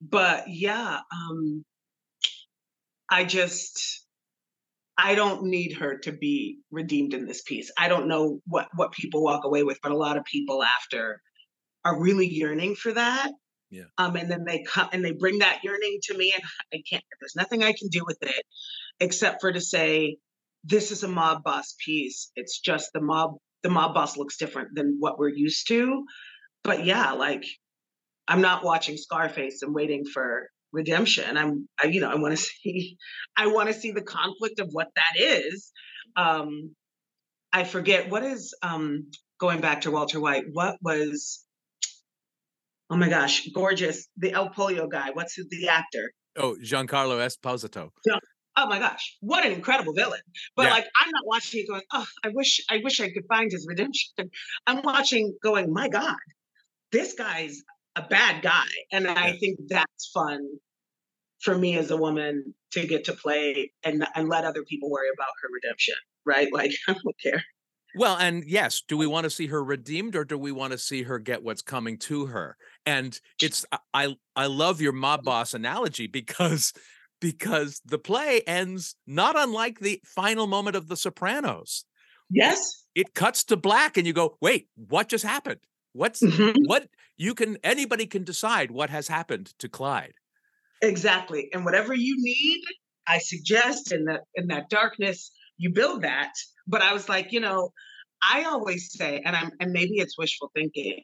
But 0.00 0.46
yeah 0.48 0.98
um 1.12 1.64
i 3.08 3.24
just 3.24 4.04
i 5.02 5.14
don't 5.14 5.42
need 5.42 5.72
her 5.72 5.98
to 5.98 6.12
be 6.12 6.58
redeemed 6.70 7.14
in 7.14 7.26
this 7.26 7.42
piece 7.42 7.70
i 7.78 7.88
don't 7.88 8.08
know 8.08 8.40
what 8.46 8.68
what 8.74 8.92
people 8.92 9.22
walk 9.22 9.44
away 9.44 9.62
with 9.62 9.78
but 9.82 9.92
a 9.92 9.96
lot 9.96 10.16
of 10.16 10.24
people 10.24 10.62
after 10.62 11.20
are 11.84 12.00
really 12.00 12.28
yearning 12.28 12.74
for 12.74 12.92
that 12.92 13.30
yeah. 13.70 13.84
Um, 13.98 14.16
and 14.16 14.30
then 14.30 14.44
they 14.44 14.64
come 14.64 14.88
and 14.92 15.04
they 15.04 15.12
bring 15.12 15.38
that 15.38 15.60
yearning 15.62 16.00
to 16.04 16.18
me, 16.18 16.32
and 16.34 16.42
I 16.74 16.82
can't. 16.90 17.04
There's 17.20 17.36
nothing 17.36 17.62
I 17.62 17.72
can 17.72 17.88
do 17.88 18.02
with 18.04 18.18
it 18.22 18.44
except 18.98 19.40
for 19.40 19.52
to 19.52 19.60
say, 19.60 20.18
this 20.64 20.90
is 20.90 21.04
a 21.04 21.08
mob 21.08 21.42
boss 21.42 21.74
piece. 21.84 22.30
It's 22.36 22.58
just 22.58 22.90
the 22.92 23.00
mob. 23.00 23.36
The 23.62 23.70
mob 23.70 23.94
boss 23.94 24.16
looks 24.16 24.38
different 24.38 24.70
than 24.74 24.96
what 24.98 25.18
we're 25.18 25.28
used 25.28 25.68
to. 25.68 26.04
But 26.64 26.84
yeah, 26.84 27.12
like 27.12 27.44
I'm 28.26 28.40
not 28.40 28.64
watching 28.64 28.96
Scarface 28.96 29.62
and 29.62 29.74
waiting 29.74 30.04
for 30.04 30.48
redemption. 30.72 31.36
I'm, 31.36 31.68
I, 31.82 31.86
you 31.86 32.00
know, 32.00 32.10
I 32.10 32.16
want 32.16 32.36
to 32.36 32.42
see, 32.62 32.96
I 33.36 33.48
want 33.48 33.68
to 33.68 33.74
see 33.74 33.92
the 33.92 34.02
conflict 34.02 34.60
of 34.60 34.68
what 34.72 34.88
that 34.94 35.22
is. 35.22 35.72
Um, 36.16 36.74
I 37.52 37.64
forget 37.64 38.10
what 38.10 38.22
is 38.22 38.54
um, 38.62 39.10
going 39.38 39.60
back 39.60 39.82
to 39.82 39.90
Walter 39.90 40.20
White. 40.20 40.44
What 40.52 40.76
was? 40.82 41.44
Oh 42.88 42.96
my 42.96 43.08
gosh, 43.08 43.48
gorgeous! 43.54 44.08
The 44.16 44.32
El 44.32 44.50
Polio 44.50 44.90
guy. 44.90 45.10
What's 45.12 45.36
the 45.36 45.68
actor? 45.68 46.12
Oh, 46.36 46.56
Giancarlo 46.62 47.18
Esposito. 47.18 47.90
oh 48.56 48.66
my 48.66 48.78
gosh, 48.78 49.16
what 49.20 49.44
an 49.44 49.52
incredible 49.52 49.92
villain! 49.92 50.20
But 50.56 50.64
yeah. 50.64 50.70
like, 50.72 50.86
I'm 51.00 51.10
not 51.10 51.26
watching 51.26 51.60
it 51.60 51.68
going, 51.68 51.82
oh, 51.92 52.06
I 52.24 52.28
wish, 52.32 52.60
I 52.70 52.80
wish 52.82 53.00
I 53.00 53.10
could 53.10 53.24
find 53.28 53.50
his 53.50 53.66
redemption. 53.68 54.30
I'm 54.66 54.82
watching, 54.82 55.36
going, 55.42 55.72
my 55.72 55.88
God, 55.88 56.16
this 56.92 57.14
guy's 57.14 57.62
a 57.96 58.02
bad 58.02 58.42
guy, 58.42 58.68
and 58.92 59.04
yeah. 59.04 59.14
I 59.16 59.36
think 59.38 59.58
that's 59.68 60.10
fun 60.12 60.46
for 61.40 61.56
me 61.56 61.76
as 61.76 61.90
a 61.90 61.96
woman 61.96 62.54
to 62.72 62.86
get 62.86 63.04
to 63.04 63.12
play 63.12 63.72
and 63.82 64.06
and 64.14 64.28
let 64.28 64.44
other 64.44 64.62
people 64.64 64.90
worry 64.90 65.08
about 65.12 65.28
her 65.42 65.48
redemption, 65.52 65.96
right? 66.24 66.48
Like, 66.52 66.72
I 66.88 66.92
don't 66.92 67.20
care. 67.22 67.42
Well, 67.96 68.16
and 68.16 68.44
yes, 68.46 68.82
do 68.86 68.96
we 68.96 69.06
want 69.06 69.24
to 69.24 69.30
see 69.30 69.48
her 69.48 69.64
redeemed 69.64 70.14
or 70.14 70.24
do 70.24 70.38
we 70.38 70.52
want 70.52 70.72
to 70.72 70.78
see 70.78 71.02
her 71.02 71.18
get 71.18 71.42
what's 71.42 71.62
coming 71.62 71.98
to 71.98 72.26
her? 72.26 72.56
And 72.86 73.18
it's 73.42 73.64
I 73.92 74.16
I 74.36 74.46
love 74.46 74.80
your 74.80 74.92
mob 74.92 75.24
boss 75.24 75.54
analogy 75.54 76.06
because 76.06 76.72
because 77.20 77.82
the 77.84 77.98
play 77.98 78.42
ends 78.46 78.94
not 79.06 79.38
unlike 79.38 79.80
the 79.80 80.00
final 80.06 80.46
moment 80.46 80.76
of 80.76 80.88
The 80.88 80.96
Sopranos. 80.96 81.84
Yes. 82.30 82.86
It 82.94 83.14
cuts 83.14 83.44
to 83.44 83.56
black 83.56 83.96
and 83.96 84.06
you 84.06 84.12
go, 84.12 84.36
"Wait, 84.40 84.68
what 84.76 85.08
just 85.08 85.24
happened? 85.24 85.60
What's 85.92 86.22
mm-hmm. 86.22 86.64
what 86.66 86.88
you 87.16 87.34
can 87.34 87.58
anybody 87.64 88.06
can 88.06 88.24
decide 88.24 88.70
what 88.70 88.90
has 88.90 89.08
happened 89.08 89.52
to 89.58 89.68
Clyde." 89.68 90.14
Exactly. 90.82 91.50
And 91.52 91.64
whatever 91.64 91.92
you 91.94 92.16
need, 92.18 92.62
I 93.06 93.18
suggest 93.18 93.92
in 93.92 94.04
that 94.04 94.22
in 94.34 94.48
that 94.48 94.70
darkness, 94.70 95.30
you 95.58 95.72
build 95.72 96.02
that. 96.02 96.32
But 96.66 96.82
I 96.82 96.92
was 96.92 97.08
like, 97.08 97.32
you 97.32 97.40
know, 97.40 97.72
I 98.22 98.44
always 98.44 98.92
say, 98.92 99.22
and 99.24 99.34
I'm 99.36 99.50
and 99.60 99.72
maybe 99.72 99.98
it's 99.98 100.18
wishful 100.18 100.50
thinking, 100.54 101.02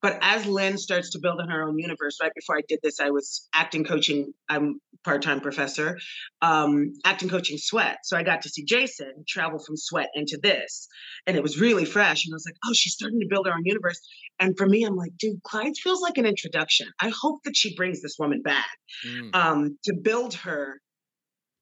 but 0.00 0.18
as 0.22 0.46
Lynn 0.46 0.78
starts 0.78 1.10
to 1.10 1.18
build 1.18 1.40
in 1.40 1.48
her 1.48 1.62
own 1.62 1.78
universe, 1.78 2.18
right 2.22 2.32
before 2.34 2.56
I 2.56 2.62
did 2.68 2.78
this, 2.82 3.00
I 3.00 3.10
was 3.10 3.48
acting 3.52 3.84
coaching. 3.84 4.32
I'm 4.48 4.80
part-time 5.04 5.40
professor, 5.40 5.98
um, 6.42 6.92
acting 7.04 7.28
coaching 7.28 7.58
Sweat. 7.58 7.98
So 8.04 8.16
I 8.16 8.22
got 8.22 8.42
to 8.42 8.48
see 8.48 8.64
Jason 8.64 9.24
travel 9.26 9.58
from 9.58 9.76
Sweat 9.76 10.08
into 10.14 10.38
this, 10.42 10.88
and 11.26 11.36
it 11.36 11.42
was 11.42 11.60
really 11.60 11.84
fresh. 11.84 12.26
And 12.26 12.32
I 12.32 12.36
was 12.36 12.46
like, 12.46 12.56
oh, 12.66 12.72
she's 12.74 12.94
starting 12.94 13.20
to 13.20 13.26
build 13.28 13.46
her 13.46 13.52
own 13.52 13.64
universe. 13.64 14.00
And 14.38 14.56
for 14.56 14.66
me, 14.66 14.84
I'm 14.84 14.96
like, 14.96 15.12
dude, 15.18 15.42
Clyde 15.42 15.76
feels 15.76 16.00
like 16.00 16.18
an 16.18 16.26
introduction. 16.26 16.88
I 17.00 17.10
hope 17.20 17.42
that 17.44 17.56
she 17.56 17.74
brings 17.74 18.02
this 18.02 18.16
woman 18.18 18.42
back 18.42 18.78
mm. 19.06 19.34
um, 19.34 19.78
to 19.84 19.94
build 19.94 20.34
her. 20.34 20.80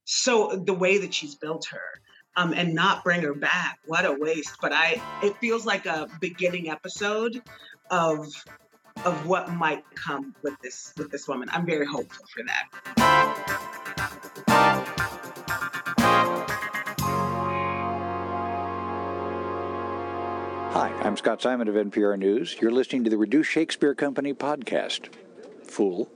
So 0.04 0.62
the 0.64 0.74
way 0.74 0.98
that 0.98 1.14
she's 1.14 1.34
built 1.34 1.66
her. 1.70 1.80
Um, 2.38 2.52
and 2.52 2.74
not 2.74 3.02
bring 3.02 3.22
her 3.22 3.32
back. 3.32 3.78
What 3.86 4.04
a 4.04 4.12
waste. 4.12 4.58
But 4.60 4.70
I, 4.70 5.00
it 5.22 5.34
feels 5.38 5.64
like 5.64 5.86
a 5.86 6.06
beginning 6.20 6.68
episode 6.68 7.40
of 7.90 8.26
of 9.04 9.26
what 9.26 9.50
might 9.50 9.84
come 9.94 10.34
with 10.42 10.54
this 10.62 10.92
with 10.96 11.10
this 11.10 11.28
woman. 11.28 11.48
I'm 11.52 11.66
very 11.66 11.86
hopeful 11.86 12.26
for 12.26 12.42
that. 12.44 13.76
Hi, 20.72 20.92
I'm 21.02 21.16
Scott 21.16 21.40
Simon 21.40 21.68
of 21.68 21.74
NPR 21.74 22.18
News. 22.18 22.56
You're 22.60 22.70
listening 22.70 23.04
to 23.04 23.10
the 23.10 23.16
Reduced 23.16 23.50
Shakespeare 23.50 23.94
Company 23.94 24.34
podcast. 24.34 25.08
Fool. 25.64 26.10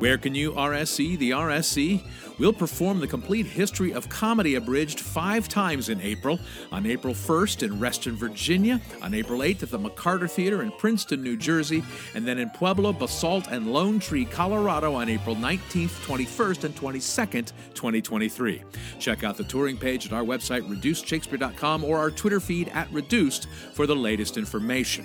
Where 0.00 0.18
can 0.18 0.34
you 0.34 0.52
RSC 0.52 1.18
the 1.18 1.30
RSC? 1.30 2.02
We'll 2.40 2.54
perform 2.54 3.00
the 3.00 3.06
complete 3.06 3.44
history 3.44 3.92
of 3.92 4.08
comedy 4.08 4.54
abridged 4.54 4.98
five 4.98 5.46
times 5.46 5.90
in 5.90 6.00
April. 6.00 6.40
On 6.72 6.86
April 6.86 7.12
1st 7.12 7.64
in 7.64 7.78
Reston, 7.78 8.16
Virginia, 8.16 8.80
on 9.02 9.12
April 9.12 9.40
8th 9.40 9.64
at 9.64 9.70
the 9.70 9.78
McCarter 9.78 10.28
Theater 10.28 10.62
in 10.62 10.72
Princeton, 10.72 11.22
New 11.22 11.36
Jersey, 11.36 11.84
and 12.14 12.26
then 12.26 12.38
in 12.38 12.48
Pueblo, 12.48 12.94
Basalt, 12.94 13.48
and 13.48 13.70
Lone 13.70 14.00
Tree, 14.00 14.24
Colorado 14.24 14.94
on 14.94 15.10
April 15.10 15.36
19th, 15.36 15.90
21st, 16.06 16.64
and 16.64 16.74
22nd, 16.74 17.52
2023. 17.74 18.62
Check 18.98 19.22
out 19.22 19.36
the 19.36 19.44
touring 19.44 19.76
page 19.76 20.06
at 20.06 20.14
our 20.14 20.24
website, 20.24 20.66
reducedshakespeare.com, 20.66 21.84
or 21.84 21.98
our 21.98 22.10
Twitter 22.10 22.40
feed 22.40 22.68
at 22.68 22.90
Reduced 22.90 23.48
for 23.74 23.86
the 23.86 23.94
latest 23.94 24.38
information. 24.38 25.04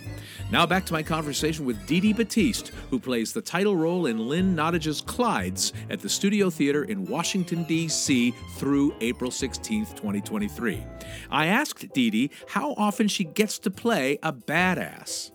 Now 0.52 0.66
back 0.66 0.86
to 0.86 0.94
my 0.94 1.04
conversation 1.04 1.66
with 1.66 1.86
Dee 1.86 2.00
Dee 2.00 2.14
Batteast, 2.14 2.70
who 2.90 2.98
plays 2.98 3.34
the 3.34 3.42
title 3.42 3.76
role 3.76 4.06
in 4.06 4.30
Lynn 4.30 4.56
Nottage's 4.56 5.02
Clyde's 5.02 5.74
at 5.90 6.00
the 6.00 6.08
Studio 6.08 6.50
Theatre 6.50 6.86
in 6.86 7.04
Washington, 7.04 7.25
D.C. 7.34 8.32
through 8.56 8.96
April 9.02 9.32
16, 9.32 9.86
2023. 9.86 10.84
I 11.32 11.48
asked 11.48 11.92
Dee 11.94 12.10
Dee 12.10 12.32
how 12.48 12.74
often 12.78 13.08
she 13.08 13.24
gets 13.24 13.60
to 13.60 13.72
play 13.72 14.20
a 14.24 14.32
badass. 14.32 15.32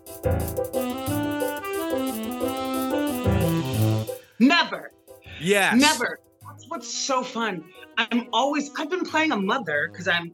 Never. 4.39 4.91
Yes. 5.39 5.79
Never. 5.79 6.19
That's 6.47 6.65
what's 6.69 6.93
so 6.93 7.23
fun. 7.23 7.63
I'm 7.97 8.27
always, 8.31 8.71
I've 8.77 8.89
been 8.89 9.05
playing 9.05 9.31
a 9.31 9.37
mother 9.37 9.89
because 9.91 10.07
I'm 10.07 10.33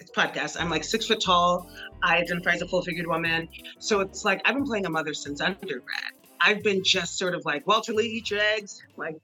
it's 0.00 0.10
podcast. 0.10 0.60
I'm 0.60 0.70
like 0.70 0.84
six 0.84 1.06
foot 1.06 1.20
tall. 1.20 1.70
I 2.02 2.18
identify 2.18 2.52
as 2.52 2.62
a 2.62 2.68
full 2.68 2.82
figured 2.82 3.06
woman. 3.06 3.48
So 3.78 4.00
it's 4.00 4.24
like 4.24 4.42
I've 4.44 4.54
been 4.54 4.64
playing 4.64 4.86
a 4.86 4.90
mother 4.90 5.14
since 5.14 5.40
undergrad. 5.40 6.13
I've 6.44 6.62
been 6.62 6.84
just 6.84 7.18
sort 7.18 7.34
of 7.34 7.42
like 7.46 7.66
Walter 7.66 7.94
Lee, 7.94 8.04
eat 8.04 8.30
your 8.30 8.40
eggs, 8.40 8.82
like, 8.96 9.16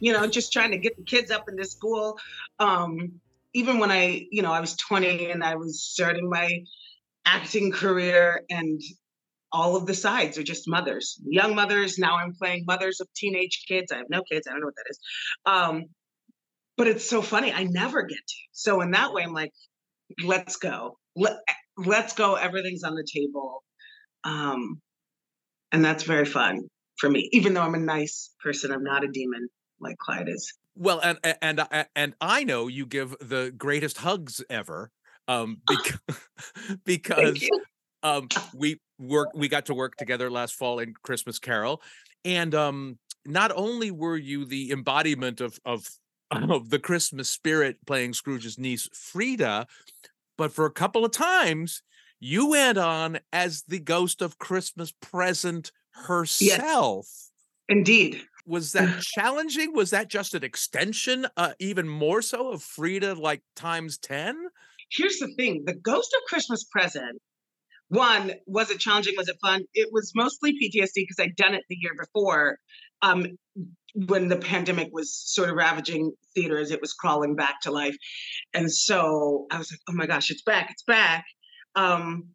you 0.00 0.12
know, 0.12 0.26
just 0.26 0.52
trying 0.52 0.72
to 0.72 0.78
get 0.78 0.96
the 0.96 1.04
kids 1.04 1.30
up 1.30 1.48
into 1.48 1.64
school. 1.64 2.18
Um, 2.58 3.20
even 3.54 3.78
when 3.78 3.92
I, 3.92 4.26
you 4.32 4.42
know, 4.42 4.52
I 4.52 4.60
was 4.60 4.76
20 4.76 5.30
and 5.30 5.44
I 5.44 5.54
was 5.54 5.82
starting 5.82 6.28
my 6.28 6.64
acting 7.24 7.70
career 7.70 8.42
and 8.50 8.80
all 9.52 9.76
of 9.76 9.86
the 9.86 9.94
sides 9.94 10.36
are 10.36 10.42
just 10.42 10.68
mothers, 10.68 11.20
young 11.24 11.54
mothers. 11.54 11.96
Now 11.96 12.16
I'm 12.16 12.34
playing 12.34 12.64
mothers 12.66 13.00
of 13.00 13.06
teenage 13.14 13.64
kids. 13.68 13.92
I 13.92 13.98
have 13.98 14.10
no 14.10 14.22
kids. 14.22 14.48
I 14.48 14.50
don't 14.50 14.60
know 14.60 14.66
what 14.66 14.74
that 14.74 14.90
is. 14.90 14.98
Um, 15.46 15.84
but 16.76 16.88
it's 16.88 17.08
so 17.08 17.22
funny. 17.22 17.52
I 17.52 17.62
never 17.62 18.02
get 18.02 18.18
to. 18.18 18.36
So 18.50 18.80
in 18.80 18.90
that 18.90 19.12
way, 19.12 19.22
I'm 19.22 19.32
like, 19.32 19.52
let's 20.24 20.56
go. 20.56 20.98
Let, 21.14 21.36
let's 21.76 22.14
go. 22.14 22.34
Everything's 22.34 22.82
on 22.82 22.96
the 22.96 23.06
table. 23.08 23.62
Um, 24.24 24.80
and 25.74 25.84
that's 25.84 26.04
very 26.04 26.24
fun 26.24 26.68
for 26.96 27.10
me, 27.10 27.28
even 27.32 27.52
though 27.52 27.62
I'm 27.62 27.74
a 27.74 27.80
nice 27.80 28.30
person. 28.40 28.70
I'm 28.70 28.84
not 28.84 29.02
a 29.02 29.08
demon 29.08 29.48
like 29.80 29.98
Clyde 29.98 30.28
is. 30.28 30.54
Well, 30.76 31.00
and 31.00 31.18
and 31.42 31.60
and, 31.70 31.86
and 31.96 32.14
I 32.20 32.44
know 32.44 32.68
you 32.68 32.86
give 32.86 33.16
the 33.20 33.52
greatest 33.56 33.98
hugs 33.98 34.40
ever, 34.48 34.92
um, 35.26 35.60
because, 35.68 35.98
because 36.84 37.50
um, 38.04 38.28
we 38.54 38.80
work 39.00 39.30
we 39.34 39.48
got 39.48 39.66
to 39.66 39.74
work 39.74 39.96
together 39.96 40.30
last 40.30 40.54
fall 40.54 40.78
in 40.78 40.94
Christmas 41.02 41.40
Carol, 41.40 41.82
and 42.24 42.54
um, 42.54 42.98
not 43.26 43.50
only 43.54 43.90
were 43.90 44.16
you 44.16 44.44
the 44.44 44.70
embodiment 44.70 45.40
of 45.40 45.58
of 45.64 45.88
of 46.30 46.70
the 46.70 46.78
Christmas 46.78 47.28
spirit 47.28 47.78
playing 47.84 48.12
Scrooge's 48.12 48.60
niece 48.60 48.88
Frida, 48.94 49.66
but 50.38 50.52
for 50.52 50.66
a 50.66 50.72
couple 50.72 51.04
of 51.04 51.10
times 51.10 51.82
you 52.20 52.50
went 52.50 52.78
on 52.78 53.18
as 53.32 53.62
the 53.68 53.80
ghost 53.80 54.22
of 54.22 54.38
Christmas 54.38 54.92
present 55.00 55.72
herself. 55.92 57.06
Yes. 57.06 57.30
Indeed. 57.68 58.22
Was 58.46 58.72
that 58.72 59.02
challenging? 59.14 59.74
Was 59.74 59.90
that 59.90 60.08
just 60.08 60.34
an 60.34 60.44
extension, 60.44 61.26
uh, 61.36 61.52
even 61.58 61.88
more 61.88 62.22
so, 62.22 62.50
of 62.52 62.62
Frida 62.62 63.14
like 63.14 63.42
times 63.56 63.98
10? 63.98 64.48
Here's 64.90 65.18
the 65.18 65.32
thing 65.36 65.64
the 65.66 65.74
ghost 65.74 66.14
of 66.14 66.22
Christmas 66.28 66.64
present 66.64 67.20
one 67.88 68.32
was 68.46 68.70
it 68.70 68.78
challenging 68.78 69.14
was 69.16 69.28
it 69.28 69.36
fun 69.40 69.62
it 69.74 69.88
was 69.92 70.12
mostly 70.14 70.52
ptsd 70.52 70.92
because 70.94 71.18
i'd 71.20 71.36
done 71.36 71.54
it 71.54 71.62
the 71.68 71.76
year 71.78 71.92
before 71.98 72.58
um, 73.02 73.26
when 74.06 74.28
the 74.28 74.36
pandemic 74.36 74.88
was 74.92 75.14
sort 75.14 75.50
of 75.50 75.56
ravaging 75.56 76.12
theaters 76.34 76.70
it 76.70 76.80
was 76.80 76.92
crawling 76.92 77.36
back 77.36 77.60
to 77.60 77.70
life 77.70 77.96
and 78.54 78.70
so 78.72 79.46
i 79.50 79.58
was 79.58 79.70
like 79.70 79.80
oh 79.88 79.92
my 79.92 80.06
gosh 80.06 80.30
it's 80.30 80.42
back 80.42 80.68
it's 80.70 80.82
back 80.84 81.24
um, 81.76 82.34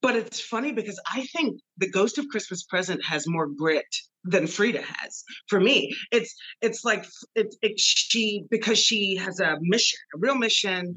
but 0.00 0.14
it's 0.14 0.40
funny 0.40 0.72
because 0.72 1.00
I 1.12 1.26
think 1.26 1.60
the 1.76 1.90
Ghost 1.90 2.18
of 2.18 2.28
Christmas 2.28 2.62
Present 2.62 3.04
has 3.04 3.26
more 3.26 3.48
grit 3.48 3.84
than 4.24 4.46
Frida 4.46 4.82
has. 4.82 5.24
For 5.48 5.60
me, 5.60 5.94
it's 6.12 6.34
it's 6.60 6.84
like 6.84 7.04
it's 7.34 7.56
it, 7.62 7.80
she 7.80 8.44
because 8.50 8.78
she 8.78 9.16
has 9.16 9.40
a 9.40 9.56
mission, 9.60 9.98
a 10.14 10.18
real 10.18 10.36
mission, 10.36 10.94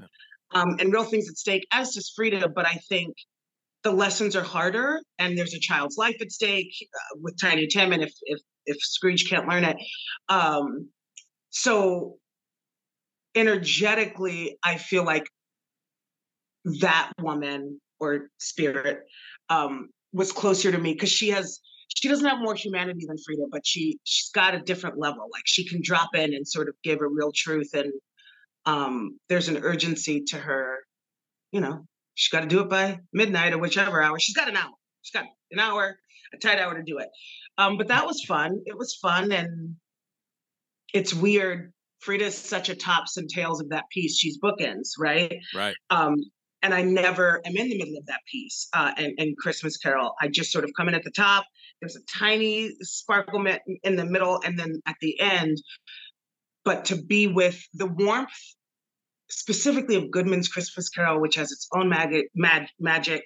um, 0.53 0.75
and 0.79 0.93
real 0.93 1.03
things 1.03 1.27
at 1.29 1.38
stake. 1.38 1.65
As 1.72 1.96
does 1.96 2.12
Frida, 2.15 2.50
but 2.50 2.67
I 2.67 2.79
think 2.89 3.15
the 3.84 3.91
lessons 3.91 4.36
are 4.36 4.43
harder, 4.43 5.01
and 5.17 5.36
there's 5.36 5.55
a 5.55 5.60
child's 5.60 5.98
life 5.98 6.17
at 6.22 6.31
stake 6.31 6.74
uh, 6.93 7.20
with 7.22 7.39
Tiny 7.41 7.67
Tim, 7.67 7.93
and 7.93 8.03
if 8.03 8.13
if 8.24 8.39
if 8.67 8.77
Scrooge 8.81 9.27
can't 9.27 9.48
learn 9.48 9.63
it, 9.63 9.77
um, 10.29 10.89
so 11.50 12.17
energetically, 13.34 14.58
I 14.63 14.77
feel 14.77 15.03
like 15.03 15.25
that 16.65 17.12
woman 17.20 17.80
or 18.00 18.30
spirit 18.39 19.01
um, 19.50 19.89
was 20.13 20.32
closer 20.32 20.72
to 20.72 20.77
me 20.77 20.94
because 20.94 21.12
she 21.12 21.30
has 21.30 21.60
she 21.96 22.08
doesn't 22.08 22.25
have 22.25 22.39
more 22.39 22.56
humanity 22.56 23.06
than 23.08 23.18
Frida, 23.18 23.44
but 23.51 23.65
she 23.65 24.00
she's 24.03 24.30
got 24.32 24.56
a 24.56 24.60
different 24.60 24.98
level. 24.98 25.27
Like 25.32 25.44
she 25.46 25.68
can 25.68 25.82
drop 25.84 26.15
in 26.15 26.34
and 26.34 26.48
sort 26.48 26.70
of 26.70 26.75
give 26.84 27.01
a 27.01 27.08
real 27.08 27.32
truth, 27.36 27.70
and 27.74 27.91
um, 28.65 29.20
there's 29.30 29.50
an 29.50 29.58
urgency 29.58 30.24
to 30.27 30.38
her. 30.38 30.80
You 31.51 31.62
know, 31.62 31.86
she's 32.15 32.30
got 32.30 32.41
to 32.41 32.48
do 32.48 32.62
it 32.62 32.70
by 32.70 33.00
midnight 33.13 33.53
or 33.53 33.58
whichever 33.58 34.01
hour. 34.01 34.20
She's 34.20 34.36
got 34.36 34.48
an 34.48 34.56
hour. 34.56 34.72
She's 35.01 35.20
got 35.20 35.30
an 35.51 35.60
hour, 35.60 35.98
a 36.34 36.38
tight 36.38 36.60
hour 36.60 36.75
to 36.75 36.84
do 36.84 37.00
it. 37.00 37.10
Um, 37.58 37.77
but 37.77 37.88
that 37.89 38.06
was 38.06 38.24
fun. 38.24 38.62
It 38.65 38.77
was 38.77 38.96
fun, 39.01 39.32
and 39.32 39.75
it's 40.94 41.13
weird. 41.13 41.74
Frida's 42.00 42.38
such 42.38 42.70
a 42.70 42.75
tops 42.75 43.18
and 43.18 43.30
tails 43.30 43.62
of 43.62 43.70
that 43.70 43.86
piece. 43.91 44.18
She's 44.18 44.39
bookends, 44.39 44.89
right? 44.98 45.38
Right. 45.53 45.75
Um, 45.89 46.15
and 46.62 46.74
I 46.74 46.82
never 46.82 47.41
am 47.46 47.58
in 47.58 47.70
the 47.70 47.77
middle 47.77 47.98
of 47.98 48.06
that 48.06 48.22
piece. 48.32 48.68
Uh, 48.74 48.91
and, 48.98 49.13
and 49.18 49.38
Christmas 49.38 49.77
Carol, 49.77 50.13
I 50.22 50.27
just 50.27 50.51
sort 50.51 50.63
of 50.63 50.72
come 50.77 50.88
in 50.88 50.96
at 50.96 51.03
the 51.03 51.12
top. 51.12 51.46
There's 51.80 51.96
a 51.96 52.20
tiny 52.20 52.72
sparkle 52.82 53.44
in 53.84 53.96
the 53.96 54.06
middle, 54.06 54.39
and 54.46 54.58
then 54.58 54.82
at 54.86 54.96
the 55.01 55.20
end. 55.20 55.58
But 56.63 56.86
to 56.86 56.96
be 56.96 57.27
with 57.27 57.60
the 57.74 57.88
warmth, 57.88 58.30
specifically 59.30 59.96
of 59.96 60.12
Goodman's 60.12 60.48
Christmas 60.48 60.89
Carol, 60.89 61.20
which 61.20 61.36
has 61.36 61.51
its 61.51 61.68
own 61.74 61.89
mag- 61.89 62.27
mag- 62.36 62.68
magic, 62.80 63.24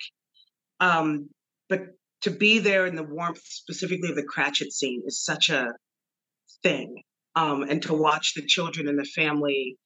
um, 0.80 1.30
but 1.68 1.82
to 2.22 2.32
be 2.32 2.60
there 2.60 2.86
in 2.86 2.96
the 2.96 3.04
warmth, 3.04 3.42
specifically 3.44 4.10
of 4.10 4.15
the 4.15 4.24
Cratchit 4.24 4.72
scene, 4.72 5.04
is 5.06 5.22
such 5.22 5.50
a 5.50 5.68
thing. 6.63 7.04
Um, 7.36 7.63
and 7.63 7.82
to 7.82 7.94
watch 7.94 8.34
the 8.34 8.46
children 8.46 8.88
and 8.88 8.98
the 8.98 9.04
family, 9.04 9.77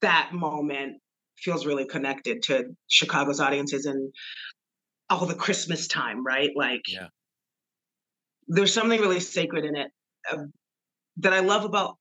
that 0.00 0.30
moment 0.32 1.00
feels 1.36 1.66
really 1.66 1.86
connected 1.86 2.42
to 2.44 2.74
Chicago's 2.88 3.40
audiences 3.40 3.86
and 3.86 4.12
all 5.10 5.26
the 5.26 5.34
Christmas 5.34 5.86
time, 5.86 6.24
right? 6.24 6.50
Like, 6.54 6.82
yeah. 6.88 7.08
there's 8.48 8.72
something 8.72 9.00
really 9.00 9.20
sacred 9.20 9.64
in 9.64 9.76
it 9.76 9.90
uh, 10.30 10.44
that 11.18 11.32
I 11.32 11.40
love 11.40 11.64
about 11.64 11.96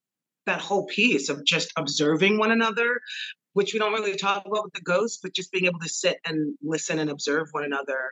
that 0.46 0.62
whole 0.62 0.86
piece 0.86 1.30
of 1.30 1.46
just 1.46 1.72
observing 1.78 2.38
one 2.38 2.52
another, 2.52 3.00
which 3.54 3.74
we 3.74 3.80
don't 3.80 3.94
really 3.94 4.16
talk 4.16 4.46
about 4.46 4.66
with 4.66 4.74
the 4.74 4.82
ghosts, 4.82 5.20
but 5.22 5.34
just 5.34 5.52
being 5.52 5.66
able 5.66 5.80
to 5.80 5.90
sit 5.90 6.18
and 6.26 6.58
listen 6.62 7.00
and 7.00 7.10
observe 7.10 7.48
one 7.52 7.64
another 7.64 8.12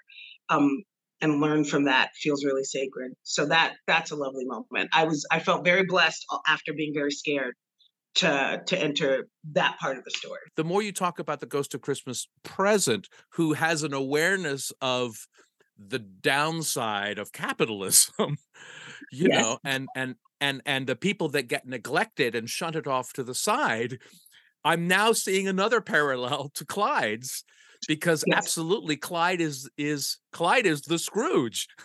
um, 0.49 0.83
and 1.21 1.41
learn 1.41 1.63
from 1.63 1.85
that 1.85 2.11
feels 2.15 2.43
really 2.43 2.63
sacred. 2.63 3.13
So 3.23 3.45
that 3.47 3.75
that's 3.87 4.11
a 4.11 4.15
lovely 4.15 4.45
moment. 4.45 4.89
I 4.93 5.05
was 5.05 5.25
I 5.31 5.39
felt 5.39 5.65
very 5.65 5.85
blessed 5.85 6.25
after 6.47 6.73
being 6.73 6.93
very 6.93 7.11
scared 7.11 7.55
to 8.15 8.61
to 8.65 8.77
enter 8.77 9.27
that 9.53 9.77
part 9.79 9.97
of 9.97 10.03
the 10.03 10.11
story. 10.11 10.39
The 10.55 10.63
more 10.63 10.81
you 10.81 10.91
talk 10.91 11.19
about 11.19 11.39
the 11.39 11.45
Ghost 11.45 11.73
of 11.73 11.81
Christmas 11.81 12.27
Present, 12.43 13.07
who 13.33 13.53
has 13.53 13.83
an 13.83 13.93
awareness 13.93 14.71
of 14.81 15.15
the 15.77 15.99
downside 15.99 17.17
of 17.17 17.31
capitalism, 17.31 18.37
you 19.11 19.29
yes. 19.29 19.41
know, 19.41 19.59
and 19.63 19.87
and 19.95 20.15
and 20.39 20.61
and 20.65 20.87
the 20.87 20.95
people 20.95 21.29
that 21.29 21.47
get 21.47 21.65
neglected 21.65 22.35
and 22.35 22.49
shunted 22.49 22.87
off 22.87 23.13
to 23.13 23.23
the 23.23 23.35
side, 23.35 23.99
I'm 24.63 24.87
now 24.87 25.13
seeing 25.13 25.47
another 25.47 25.81
parallel 25.81 26.51
to 26.55 26.65
Clyde's 26.65 27.43
because 27.87 28.23
yes. 28.27 28.37
absolutely 28.37 28.97
Clyde 28.97 29.41
is 29.41 29.69
is 29.77 30.17
Clyde 30.31 30.65
is 30.65 30.81
the 30.81 30.99
Scrooge. 30.99 31.67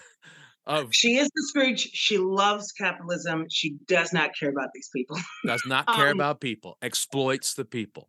Of, 0.66 0.92
she 0.92 1.16
is 1.16 1.28
the 1.35 1.44
Scrooge. 1.49 1.90
She 1.92 2.18
loves 2.18 2.73
capitalism. 2.73 3.46
She 3.49 3.76
does 3.87 4.12
not 4.12 4.30
care 4.38 4.50
about 4.50 4.70
these 4.75 4.90
people. 4.94 5.16
does 5.44 5.62
not 5.66 5.87
care 5.87 6.08
um, 6.08 6.16
about 6.16 6.40
people. 6.40 6.76
Exploits 6.82 7.54
the 7.54 7.64
people. 7.64 8.08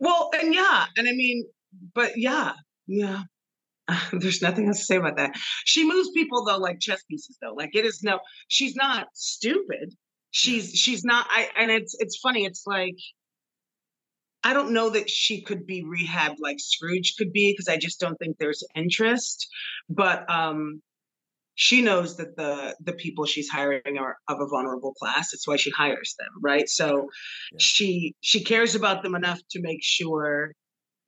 Well, 0.00 0.30
and 0.40 0.52
yeah, 0.52 0.86
and 0.96 1.08
I 1.08 1.12
mean, 1.12 1.44
but 1.94 2.12
yeah, 2.16 2.52
yeah. 2.86 3.22
there's 4.12 4.42
nothing 4.42 4.66
else 4.68 4.78
to 4.80 4.84
say 4.84 4.96
about 4.96 5.16
that. 5.16 5.32
She 5.64 5.86
moves 5.86 6.10
people 6.10 6.44
though 6.44 6.58
like 6.58 6.80
chess 6.80 7.02
pieces 7.04 7.36
though. 7.40 7.54
Like 7.54 7.74
it 7.74 7.84
is 7.84 8.02
no. 8.02 8.18
She's 8.48 8.74
not 8.74 9.08
stupid. 9.14 9.94
She's 10.30 10.70
she's 10.70 11.04
not. 11.04 11.26
I 11.30 11.48
and 11.56 11.70
it's 11.70 11.94
it's 11.98 12.18
funny. 12.18 12.44
It's 12.44 12.64
like 12.66 12.96
I 14.44 14.54
don't 14.54 14.72
know 14.72 14.90
that 14.90 15.08
she 15.08 15.42
could 15.42 15.66
be 15.66 15.84
rehabbed 15.84 16.36
like 16.40 16.56
Scrooge 16.58 17.14
could 17.16 17.32
be 17.32 17.52
because 17.52 17.68
I 17.68 17.76
just 17.76 18.00
don't 18.00 18.16
think 18.16 18.36
there's 18.38 18.64
interest. 18.74 19.46
But 19.88 20.28
um, 20.30 20.82
she 21.54 21.82
knows 21.82 22.16
that 22.16 22.36
the 22.36 22.74
the 22.80 22.92
people 22.92 23.26
she's 23.26 23.48
hiring 23.48 23.98
are 23.98 24.16
of 24.28 24.40
a 24.40 24.46
vulnerable 24.46 24.94
class. 24.94 25.32
It's 25.32 25.46
why 25.46 25.56
she 25.56 25.70
hires 25.70 26.14
them, 26.18 26.30
right? 26.42 26.68
So 26.68 27.08
yeah. 27.52 27.58
she 27.58 28.14
she 28.20 28.44
cares 28.44 28.74
about 28.74 29.02
them 29.02 29.14
enough 29.14 29.40
to 29.50 29.60
make 29.60 29.80
sure. 29.82 30.52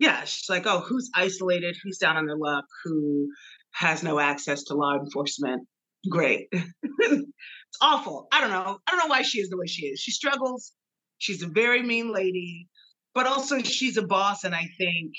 Yeah, 0.00 0.24
she's 0.24 0.50
like, 0.50 0.66
oh, 0.66 0.80
who's 0.80 1.08
isolated? 1.14 1.76
Who's 1.82 1.98
down 1.98 2.16
on 2.16 2.26
their 2.26 2.36
luck? 2.36 2.64
Who 2.82 3.28
has 3.72 4.02
no 4.02 4.18
access 4.18 4.64
to 4.64 4.74
law 4.74 4.98
enforcement? 4.98 5.66
Great. 6.10 6.48
it's 6.52 7.78
awful. 7.80 8.26
I 8.32 8.40
don't 8.40 8.50
know. 8.50 8.78
I 8.86 8.90
don't 8.90 8.98
know 8.98 9.06
why 9.06 9.22
she 9.22 9.40
is 9.40 9.48
the 9.50 9.56
way 9.56 9.66
she 9.66 9.86
is. 9.86 10.00
She 10.00 10.10
struggles. 10.10 10.72
She's 11.18 11.42
a 11.42 11.46
very 11.46 11.82
mean 11.82 12.12
lady 12.12 12.68
but 13.14 13.26
also 13.26 13.60
she's 13.60 13.96
a 13.96 14.06
boss 14.06 14.44
and 14.44 14.54
i 14.54 14.68
think 14.76 15.12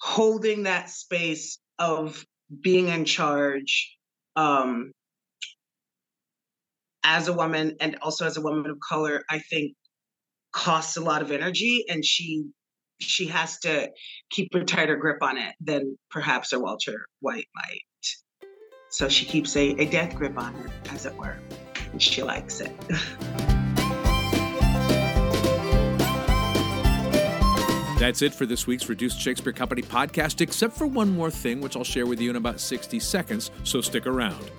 holding 0.00 0.62
that 0.62 0.88
space 0.88 1.58
of 1.78 2.24
being 2.62 2.88
in 2.88 3.04
charge 3.04 3.96
um 4.38 4.92
as 7.02 7.26
a 7.26 7.32
woman 7.32 7.76
and 7.80 7.96
also 8.02 8.24
as 8.24 8.36
a 8.36 8.40
woman 8.40 8.70
of 8.70 8.78
color 8.86 9.22
i 9.28 9.38
think 9.50 9.74
costs 10.52 10.96
a 10.96 11.00
lot 11.00 11.22
of 11.22 11.30
energy 11.30 11.84
and 11.88 12.04
she 12.04 12.44
she 13.00 13.26
has 13.26 13.58
to 13.60 13.90
keep 14.30 14.54
a 14.54 14.64
tighter 14.64 14.96
grip 14.96 15.22
on 15.22 15.36
it 15.36 15.54
than 15.60 15.96
perhaps 16.10 16.52
a 16.52 16.58
walter 16.58 17.06
white 17.20 17.46
might. 17.54 17.80
So 18.90 19.08
she 19.08 19.24
keeps 19.26 19.54
a, 19.56 19.70
a 19.70 19.84
death 19.84 20.14
grip 20.14 20.38
on 20.38 20.56
it 20.56 20.70
as 20.90 21.06
it 21.06 21.14
were 21.16 21.36
and 21.92 22.02
she 22.02 22.22
likes 22.22 22.60
it 22.60 22.72
That's 27.98 28.22
it 28.22 28.32
for 28.32 28.46
this 28.46 28.64
week's 28.64 28.88
Reduced 28.88 29.20
Shakespeare 29.20 29.52
Company 29.52 29.82
podcast, 29.82 30.40
except 30.40 30.76
for 30.76 30.86
one 30.86 31.10
more 31.10 31.32
thing, 31.32 31.60
which 31.60 31.76
I'll 31.76 31.82
share 31.82 32.06
with 32.06 32.20
you 32.20 32.30
in 32.30 32.36
about 32.36 32.60
60 32.60 33.00
seconds, 33.00 33.50
so 33.64 33.80
stick 33.80 34.06
around. 34.06 34.52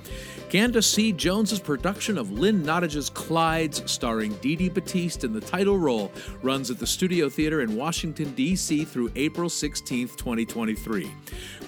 Candis 0.49 0.83
C. 0.83 1.13
Jones's 1.13 1.59
production 1.59 2.17
of 2.17 2.31
Lynn 2.31 2.63
Nottage's 2.63 3.09
Clyde's, 3.09 3.89
starring 3.89 4.33
Dee 4.41 4.57
Dee 4.57 4.67
Batteast 4.67 5.23
in 5.23 5.31
the 5.31 5.39
title 5.39 5.77
role, 5.77 6.11
runs 6.41 6.69
at 6.69 6.79
the 6.79 6.87
Studio 6.87 7.29
Theatre 7.29 7.61
in 7.61 7.77
Washington, 7.77 8.33
D.C. 8.33 8.83
through 8.83 9.09
April 9.15 9.47
16, 9.47 10.09
2023. 10.09 11.09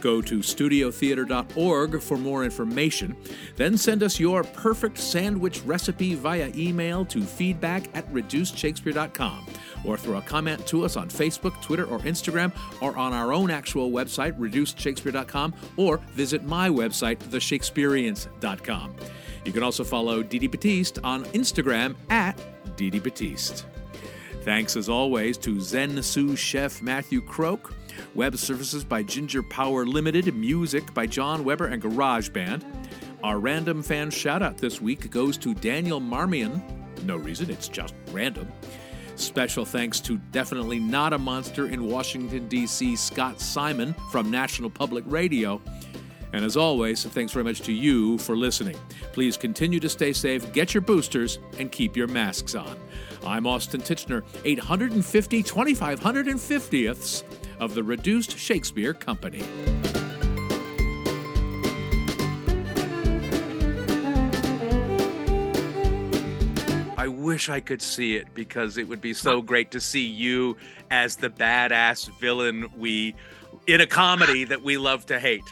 Go 0.01 0.21
to 0.21 0.39
studiotheatre.org 0.39 2.01
for 2.01 2.17
more 2.17 2.43
information. 2.43 3.15
Then 3.55 3.77
send 3.77 4.03
us 4.03 4.19
your 4.19 4.43
perfect 4.43 4.97
sandwich 4.97 5.62
recipe 5.62 6.15
via 6.15 6.51
email 6.53 7.05
to 7.05 7.21
feedback 7.21 7.95
at 7.95 8.12
reducedshakespeare.com 8.12 9.45
or 9.86 9.98
throw 9.98 10.17
a 10.17 10.22
comment 10.22 10.65
to 10.67 10.86
us 10.86 10.96
on 10.96 11.10
Facebook, 11.10 11.60
Twitter, 11.62 11.86
or 11.86 12.00
Instagram, 12.00 12.52
or 12.82 12.96
on 12.98 13.13
our 13.13 13.34
own 13.34 13.50
actual 13.50 13.91
website, 13.91 14.38
reducedshakespeare.com, 14.39 15.54
or 15.78 15.98
visit 16.13 16.44
my 16.44 16.70
website, 16.70 17.17
theshakespeareans.com. 17.20 18.96
You 19.46 19.52
can 19.52 19.63
also 19.63 19.84
follow 19.84 20.22
Dee 20.24 20.39
Dee 20.39 20.48
Batteast 20.48 21.00
on 21.04 21.26
Instagram 21.26 21.96
at 22.10 22.39
Dee 22.76 22.89
Dee 22.89 23.00
Batteast. 23.00 23.65
Thanks 24.44 24.76
as 24.76 24.89
always 24.89 25.38
to 25.39 25.60
Zen 25.62 26.02
Sous 26.02 26.39
chef 26.39 26.82
Matthew 26.82 27.22
Croak, 27.22 27.74
web 28.15 28.36
services 28.38 28.84
by 28.84 29.04
Ginger 29.04 29.44
Power 29.44 29.86
Limited, 29.86 30.34
music 30.36 30.94
by 30.94 31.06
John 31.06 31.44
Weber 31.44 31.67
and 31.67 31.82
GarageBand. 31.82 32.63
Our 33.24 33.39
random 33.39 33.84
fan 33.84 34.10
shout 34.10 34.41
out 34.41 34.58
this 34.58 34.82
week 34.82 35.12
goes 35.12 35.38
to 35.39 35.54
Daniel 35.54 36.00
Marmion. 36.00 36.60
No 37.06 37.17
reason, 37.17 37.52
it's 37.52 37.67
just 37.67 37.94
random. 38.12 38.52
Special 39.15 39.65
thanks 39.65 40.00
to 40.02 40.17
Definitely 40.32 40.80
Not 40.80 41.13
a 41.13 41.17
Monster 41.17 41.67
in 41.67 41.86
Washington, 41.86 42.47
D.C., 42.47 42.95
Scott 42.95 43.39
Simon 43.39 43.93
from 44.12 44.32
National 44.32 44.69
Public 44.69 45.04
Radio. 45.08 45.62
And 46.34 46.45
as 46.45 46.56
always, 46.56 47.04
thanks 47.04 47.34
very 47.34 47.43
much 47.43 47.62
to 47.62 47.74
you 47.74 48.17
for 48.17 48.38
listening. 48.38 48.78
Please 49.12 49.36
continue 49.36 49.80
to 49.82 49.89
stay 49.89 50.13
safe, 50.13 50.52
get 50.54 50.74
your 50.74 50.82
boosters, 50.82 51.39
and 51.60 51.71
keep 51.71 51.97
your 51.97 52.08
masks 52.08 52.56
on. 52.56 52.78
I'm 53.26 53.45
Austin 53.45 53.82
Tichenor, 53.82 54.24
850 54.45 55.43
2550ths 55.43 57.24
of 57.60 57.76
the 57.76 57.84
Reduced 57.84 58.38
Shakespeare 58.38 58.93
Company. 58.93 59.43
Wish 67.32 67.48
I 67.48 67.62
could 67.62 67.82
see 67.82 68.17
it 68.17 68.28
because 68.34 68.78
it 68.78 68.86
would 68.89 69.00
be 69.00 69.13
so 69.13 69.41
great 69.41 69.72
to 69.72 69.80
see 69.80 70.06
you 70.06 70.58
as 70.89 71.15
the 71.15 71.30
badass 71.30 72.10
villain 72.20 72.70
we 72.78 73.15
in 73.67 73.80
a 73.80 73.88
comedy 73.88 74.44
that 74.44 74.62
we 74.62 74.76
love 74.78 75.06
to 75.06 75.17
hate. 75.17 75.46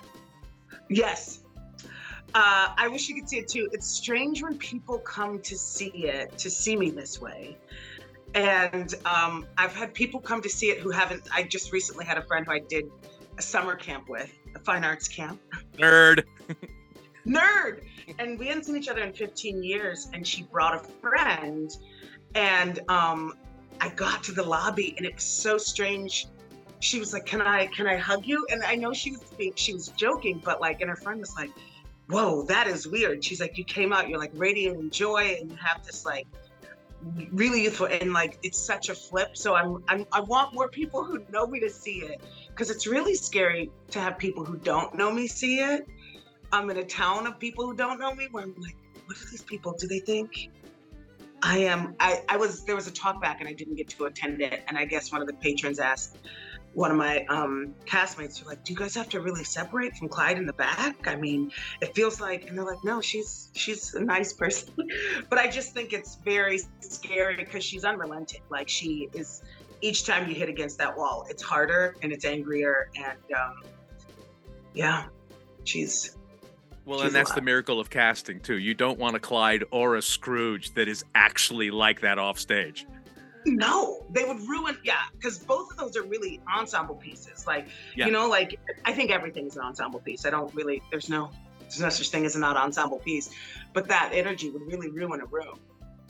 Yes. 0.89 1.39
Uh, 2.35 2.67
I 2.77 2.89
wish 2.89 3.07
you 3.07 3.15
could 3.15 3.29
see 3.29 3.37
it 3.37 3.47
too. 3.47 3.69
It's 3.71 3.87
strange 3.87 4.43
when 4.43 4.57
people 4.57 4.97
come 4.99 5.39
to 5.39 5.57
see 5.57 5.87
it, 5.87 6.37
to 6.39 6.49
see 6.49 6.75
me 6.75 6.89
this 6.89 7.21
way. 7.21 7.57
And 8.35 8.93
um, 9.05 9.45
I've 9.57 9.73
had 9.73 9.93
people 9.93 10.19
come 10.19 10.41
to 10.41 10.49
see 10.49 10.71
it 10.71 10.79
who 10.79 10.89
haven't. 10.89 11.29
I 11.33 11.43
just 11.43 11.71
recently 11.71 12.03
had 12.03 12.17
a 12.17 12.23
friend 12.23 12.45
who 12.45 12.51
I 12.51 12.59
did 12.59 12.91
a 13.37 13.41
summer 13.41 13.77
camp 13.77 14.09
with, 14.09 14.33
a 14.53 14.59
fine 14.59 14.83
arts 14.83 15.07
camp. 15.07 15.39
Nerd. 15.77 16.25
Nerd. 17.27 17.83
And 18.17 18.39
we 18.39 18.47
hadn't 18.47 18.65
seen 18.65 18.77
each 18.77 18.89
other 18.89 19.01
in 19.01 19.13
15 19.13 19.63
years, 19.63 20.09
and 20.13 20.25
she 20.25 20.43
brought 20.43 20.75
a 20.75 20.79
friend. 20.79 21.71
And 22.35 22.79
um, 22.89 23.33
I 23.81 23.89
got 23.89 24.23
to 24.25 24.31
the 24.31 24.43
lobby, 24.43 24.93
and 24.97 25.05
it 25.05 25.15
was 25.15 25.23
so 25.23 25.57
strange. 25.57 26.27
She 26.79 26.99
was 26.99 27.13
like, 27.13 27.25
"Can 27.25 27.41
I, 27.41 27.67
can 27.67 27.87
I 27.87 27.97
hug 27.97 28.25
you?" 28.25 28.45
And 28.51 28.63
I 28.63 28.75
know 28.75 28.93
she 28.93 29.11
was 29.11 29.23
being, 29.37 29.53
she 29.55 29.73
was 29.73 29.89
joking, 29.89 30.41
but 30.43 30.61
like, 30.61 30.81
and 30.81 30.89
her 30.89 30.95
friend 30.95 31.19
was 31.19 31.35
like, 31.35 31.51
"Whoa, 32.07 32.43
that 32.43 32.67
is 32.67 32.87
weird." 32.87 33.23
She's 33.23 33.41
like, 33.41 33.57
"You 33.57 33.65
came 33.65 33.91
out, 33.91 34.09
you're 34.09 34.19
like 34.19 34.31
radiant 34.33 34.79
in 34.79 34.89
joy, 34.89 35.37
and 35.39 35.51
you 35.51 35.57
have 35.57 35.85
this 35.85 36.05
like 36.05 36.27
really 37.31 37.63
youthful 37.63 37.87
and 37.87 38.11
like 38.13 38.37
it's 38.43 38.59
such 38.59 38.89
a 38.89 38.93
flip 38.93 39.37
so 39.37 39.55
I'm, 39.55 39.81
I'm 39.87 40.05
i 40.11 40.19
want 40.19 40.53
more 40.53 40.67
people 40.67 41.03
who 41.03 41.23
know 41.31 41.47
me 41.47 41.59
to 41.61 41.69
see 41.69 41.99
it 41.99 42.21
because 42.49 42.69
it's 42.69 42.87
really 42.87 43.15
scary 43.15 43.71
to 43.91 44.01
have 44.01 44.17
people 44.17 44.43
who 44.43 44.57
don't 44.57 44.93
know 44.95 45.11
me 45.11 45.27
see 45.27 45.59
it 45.59 45.87
i'm 46.51 46.69
in 46.69 46.77
a 46.77 46.83
town 46.83 47.27
of 47.27 47.39
people 47.39 47.65
who 47.65 47.75
don't 47.75 47.99
know 47.99 48.13
me 48.13 48.27
where 48.31 48.43
i'm 48.43 48.55
like 48.59 48.75
what 49.05 49.17
are 49.17 49.29
these 49.31 49.43
people 49.43 49.73
do 49.73 49.87
they 49.87 49.99
think 49.99 50.49
i 51.41 51.57
am 51.57 51.95
i 51.99 52.21
i 52.29 52.37
was 52.37 52.63
there 52.65 52.75
was 52.75 52.87
a 52.87 52.91
talk 52.91 53.21
back 53.21 53.39
and 53.39 53.49
i 53.49 53.53
didn't 53.53 53.75
get 53.75 53.87
to 53.89 54.05
attend 54.05 54.41
it 54.41 54.63
and 54.67 54.77
i 54.77 54.85
guess 54.85 55.11
one 55.11 55.21
of 55.21 55.27
the 55.27 55.33
patrons 55.33 55.79
asked 55.79 56.17
one 56.73 56.91
of 56.91 56.97
my 56.97 57.25
um, 57.25 57.73
castmates 57.85 58.43
were 58.43 58.51
like, 58.51 58.63
"Do 58.63 58.73
you 58.73 58.79
guys 58.79 58.95
have 58.95 59.09
to 59.09 59.19
really 59.19 59.43
separate 59.43 59.95
from 59.97 60.07
Clyde 60.07 60.37
in 60.37 60.45
the 60.45 60.53
back?" 60.53 61.07
I 61.07 61.15
mean, 61.15 61.51
it 61.81 61.95
feels 61.95 62.21
like, 62.21 62.47
and 62.47 62.57
they're 62.57 62.65
like, 62.65 62.83
"No, 62.83 63.01
she's 63.01 63.49
she's 63.53 63.93
a 63.95 64.03
nice 64.03 64.33
person," 64.33 64.73
but 65.29 65.39
I 65.39 65.49
just 65.49 65.73
think 65.73 65.93
it's 65.93 66.15
very 66.23 66.59
scary 66.81 67.35
because 67.35 67.63
she's 67.63 67.83
unrelenting. 67.83 68.41
Like 68.49 68.69
she 68.69 69.09
is, 69.13 69.41
each 69.81 70.05
time 70.05 70.29
you 70.29 70.35
hit 70.35 70.49
against 70.49 70.77
that 70.77 70.95
wall, 70.95 71.25
it's 71.29 71.41
harder 71.41 71.95
and 72.01 72.11
it's 72.11 72.25
angrier, 72.25 72.89
and 72.95 73.19
um, 73.35 73.63
yeah, 74.73 75.05
she's. 75.63 76.15
Well, 76.89 77.01
and 77.01 77.13
that's 77.13 77.33
the 77.33 77.41
miracle 77.41 77.79
of 77.79 77.91
casting 77.91 78.39
too. 78.39 78.57
You 78.57 78.73
don't 78.73 78.97
want 78.97 79.15
a 79.15 79.19
Clyde 79.19 79.63
or 79.69 79.95
a 79.95 80.01
Scrooge 80.01 80.73
that 80.73 80.87
is 80.87 81.05
actually 81.13 81.69
like 81.69 82.01
that 82.01 82.17
off 82.17 82.39
stage. 82.39 82.87
No, 83.45 84.07
they 84.09 84.25
would 84.25 84.39
ruin. 84.49 84.75
Yeah, 84.83 84.95
because 85.11 85.37
both 85.37 85.69
of 85.69 85.77
those 85.77 85.95
are 85.95 86.01
really 86.01 86.41
ensemble 86.51 86.95
pieces. 86.95 87.45
Like, 87.45 87.67
yeah. 87.95 88.07
you 88.07 88.11
know, 88.11 88.27
like 88.27 88.59
I 88.85 88.93
think 88.93 89.11
everything 89.11 89.45
is 89.45 89.55
an 89.55 89.61
ensemble 89.61 89.99
piece. 89.99 90.25
I 90.25 90.31
don't 90.31 90.51
really. 90.55 90.81
There's 90.89 91.09
no. 91.09 91.29
There's 91.59 91.79
no 91.79 91.89
such 91.89 92.09
thing 92.09 92.25
as 92.25 92.35
a 92.35 92.39
not 92.39 92.57
ensemble 92.57 92.97
piece, 92.97 93.29
but 93.73 93.87
that 93.87 94.09
energy 94.11 94.49
would 94.49 94.63
really 94.63 94.89
ruin 94.89 95.21
a 95.21 95.25
room. 95.25 95.59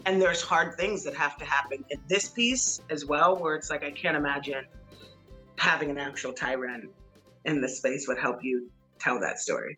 And 0.06 0.22
there's 0.22 0.42
hard 0.42 0.78
things 0.78 1.04
that 1.04 1.14
have 1.16 1.36
to 1.40 1.46
happen 1.46 1.84
in 1.90 2.00
this 2.08 2.30
piece 2.30 2.80
as 2.90 3.06
well, 3.06 3.36
where 3.36 3.56
it's 3.56 3.70
like 3.70 3.84
I 3.84 3.92
can't 3.92 4.16
imagine 4.16 4.66
having 5.58 5.90
an 5.90 5.98
actual 5.98 6.32
Tyran 6.32 6.88
in 7.44 7.60
this 7.60 7.80
space 7.80 8.08
would 8.08 8.18
help 8.18 8.42
you 8.42 8.72
tell 8.98 9.20
that 9.20 9.40
story. 9.40 9.78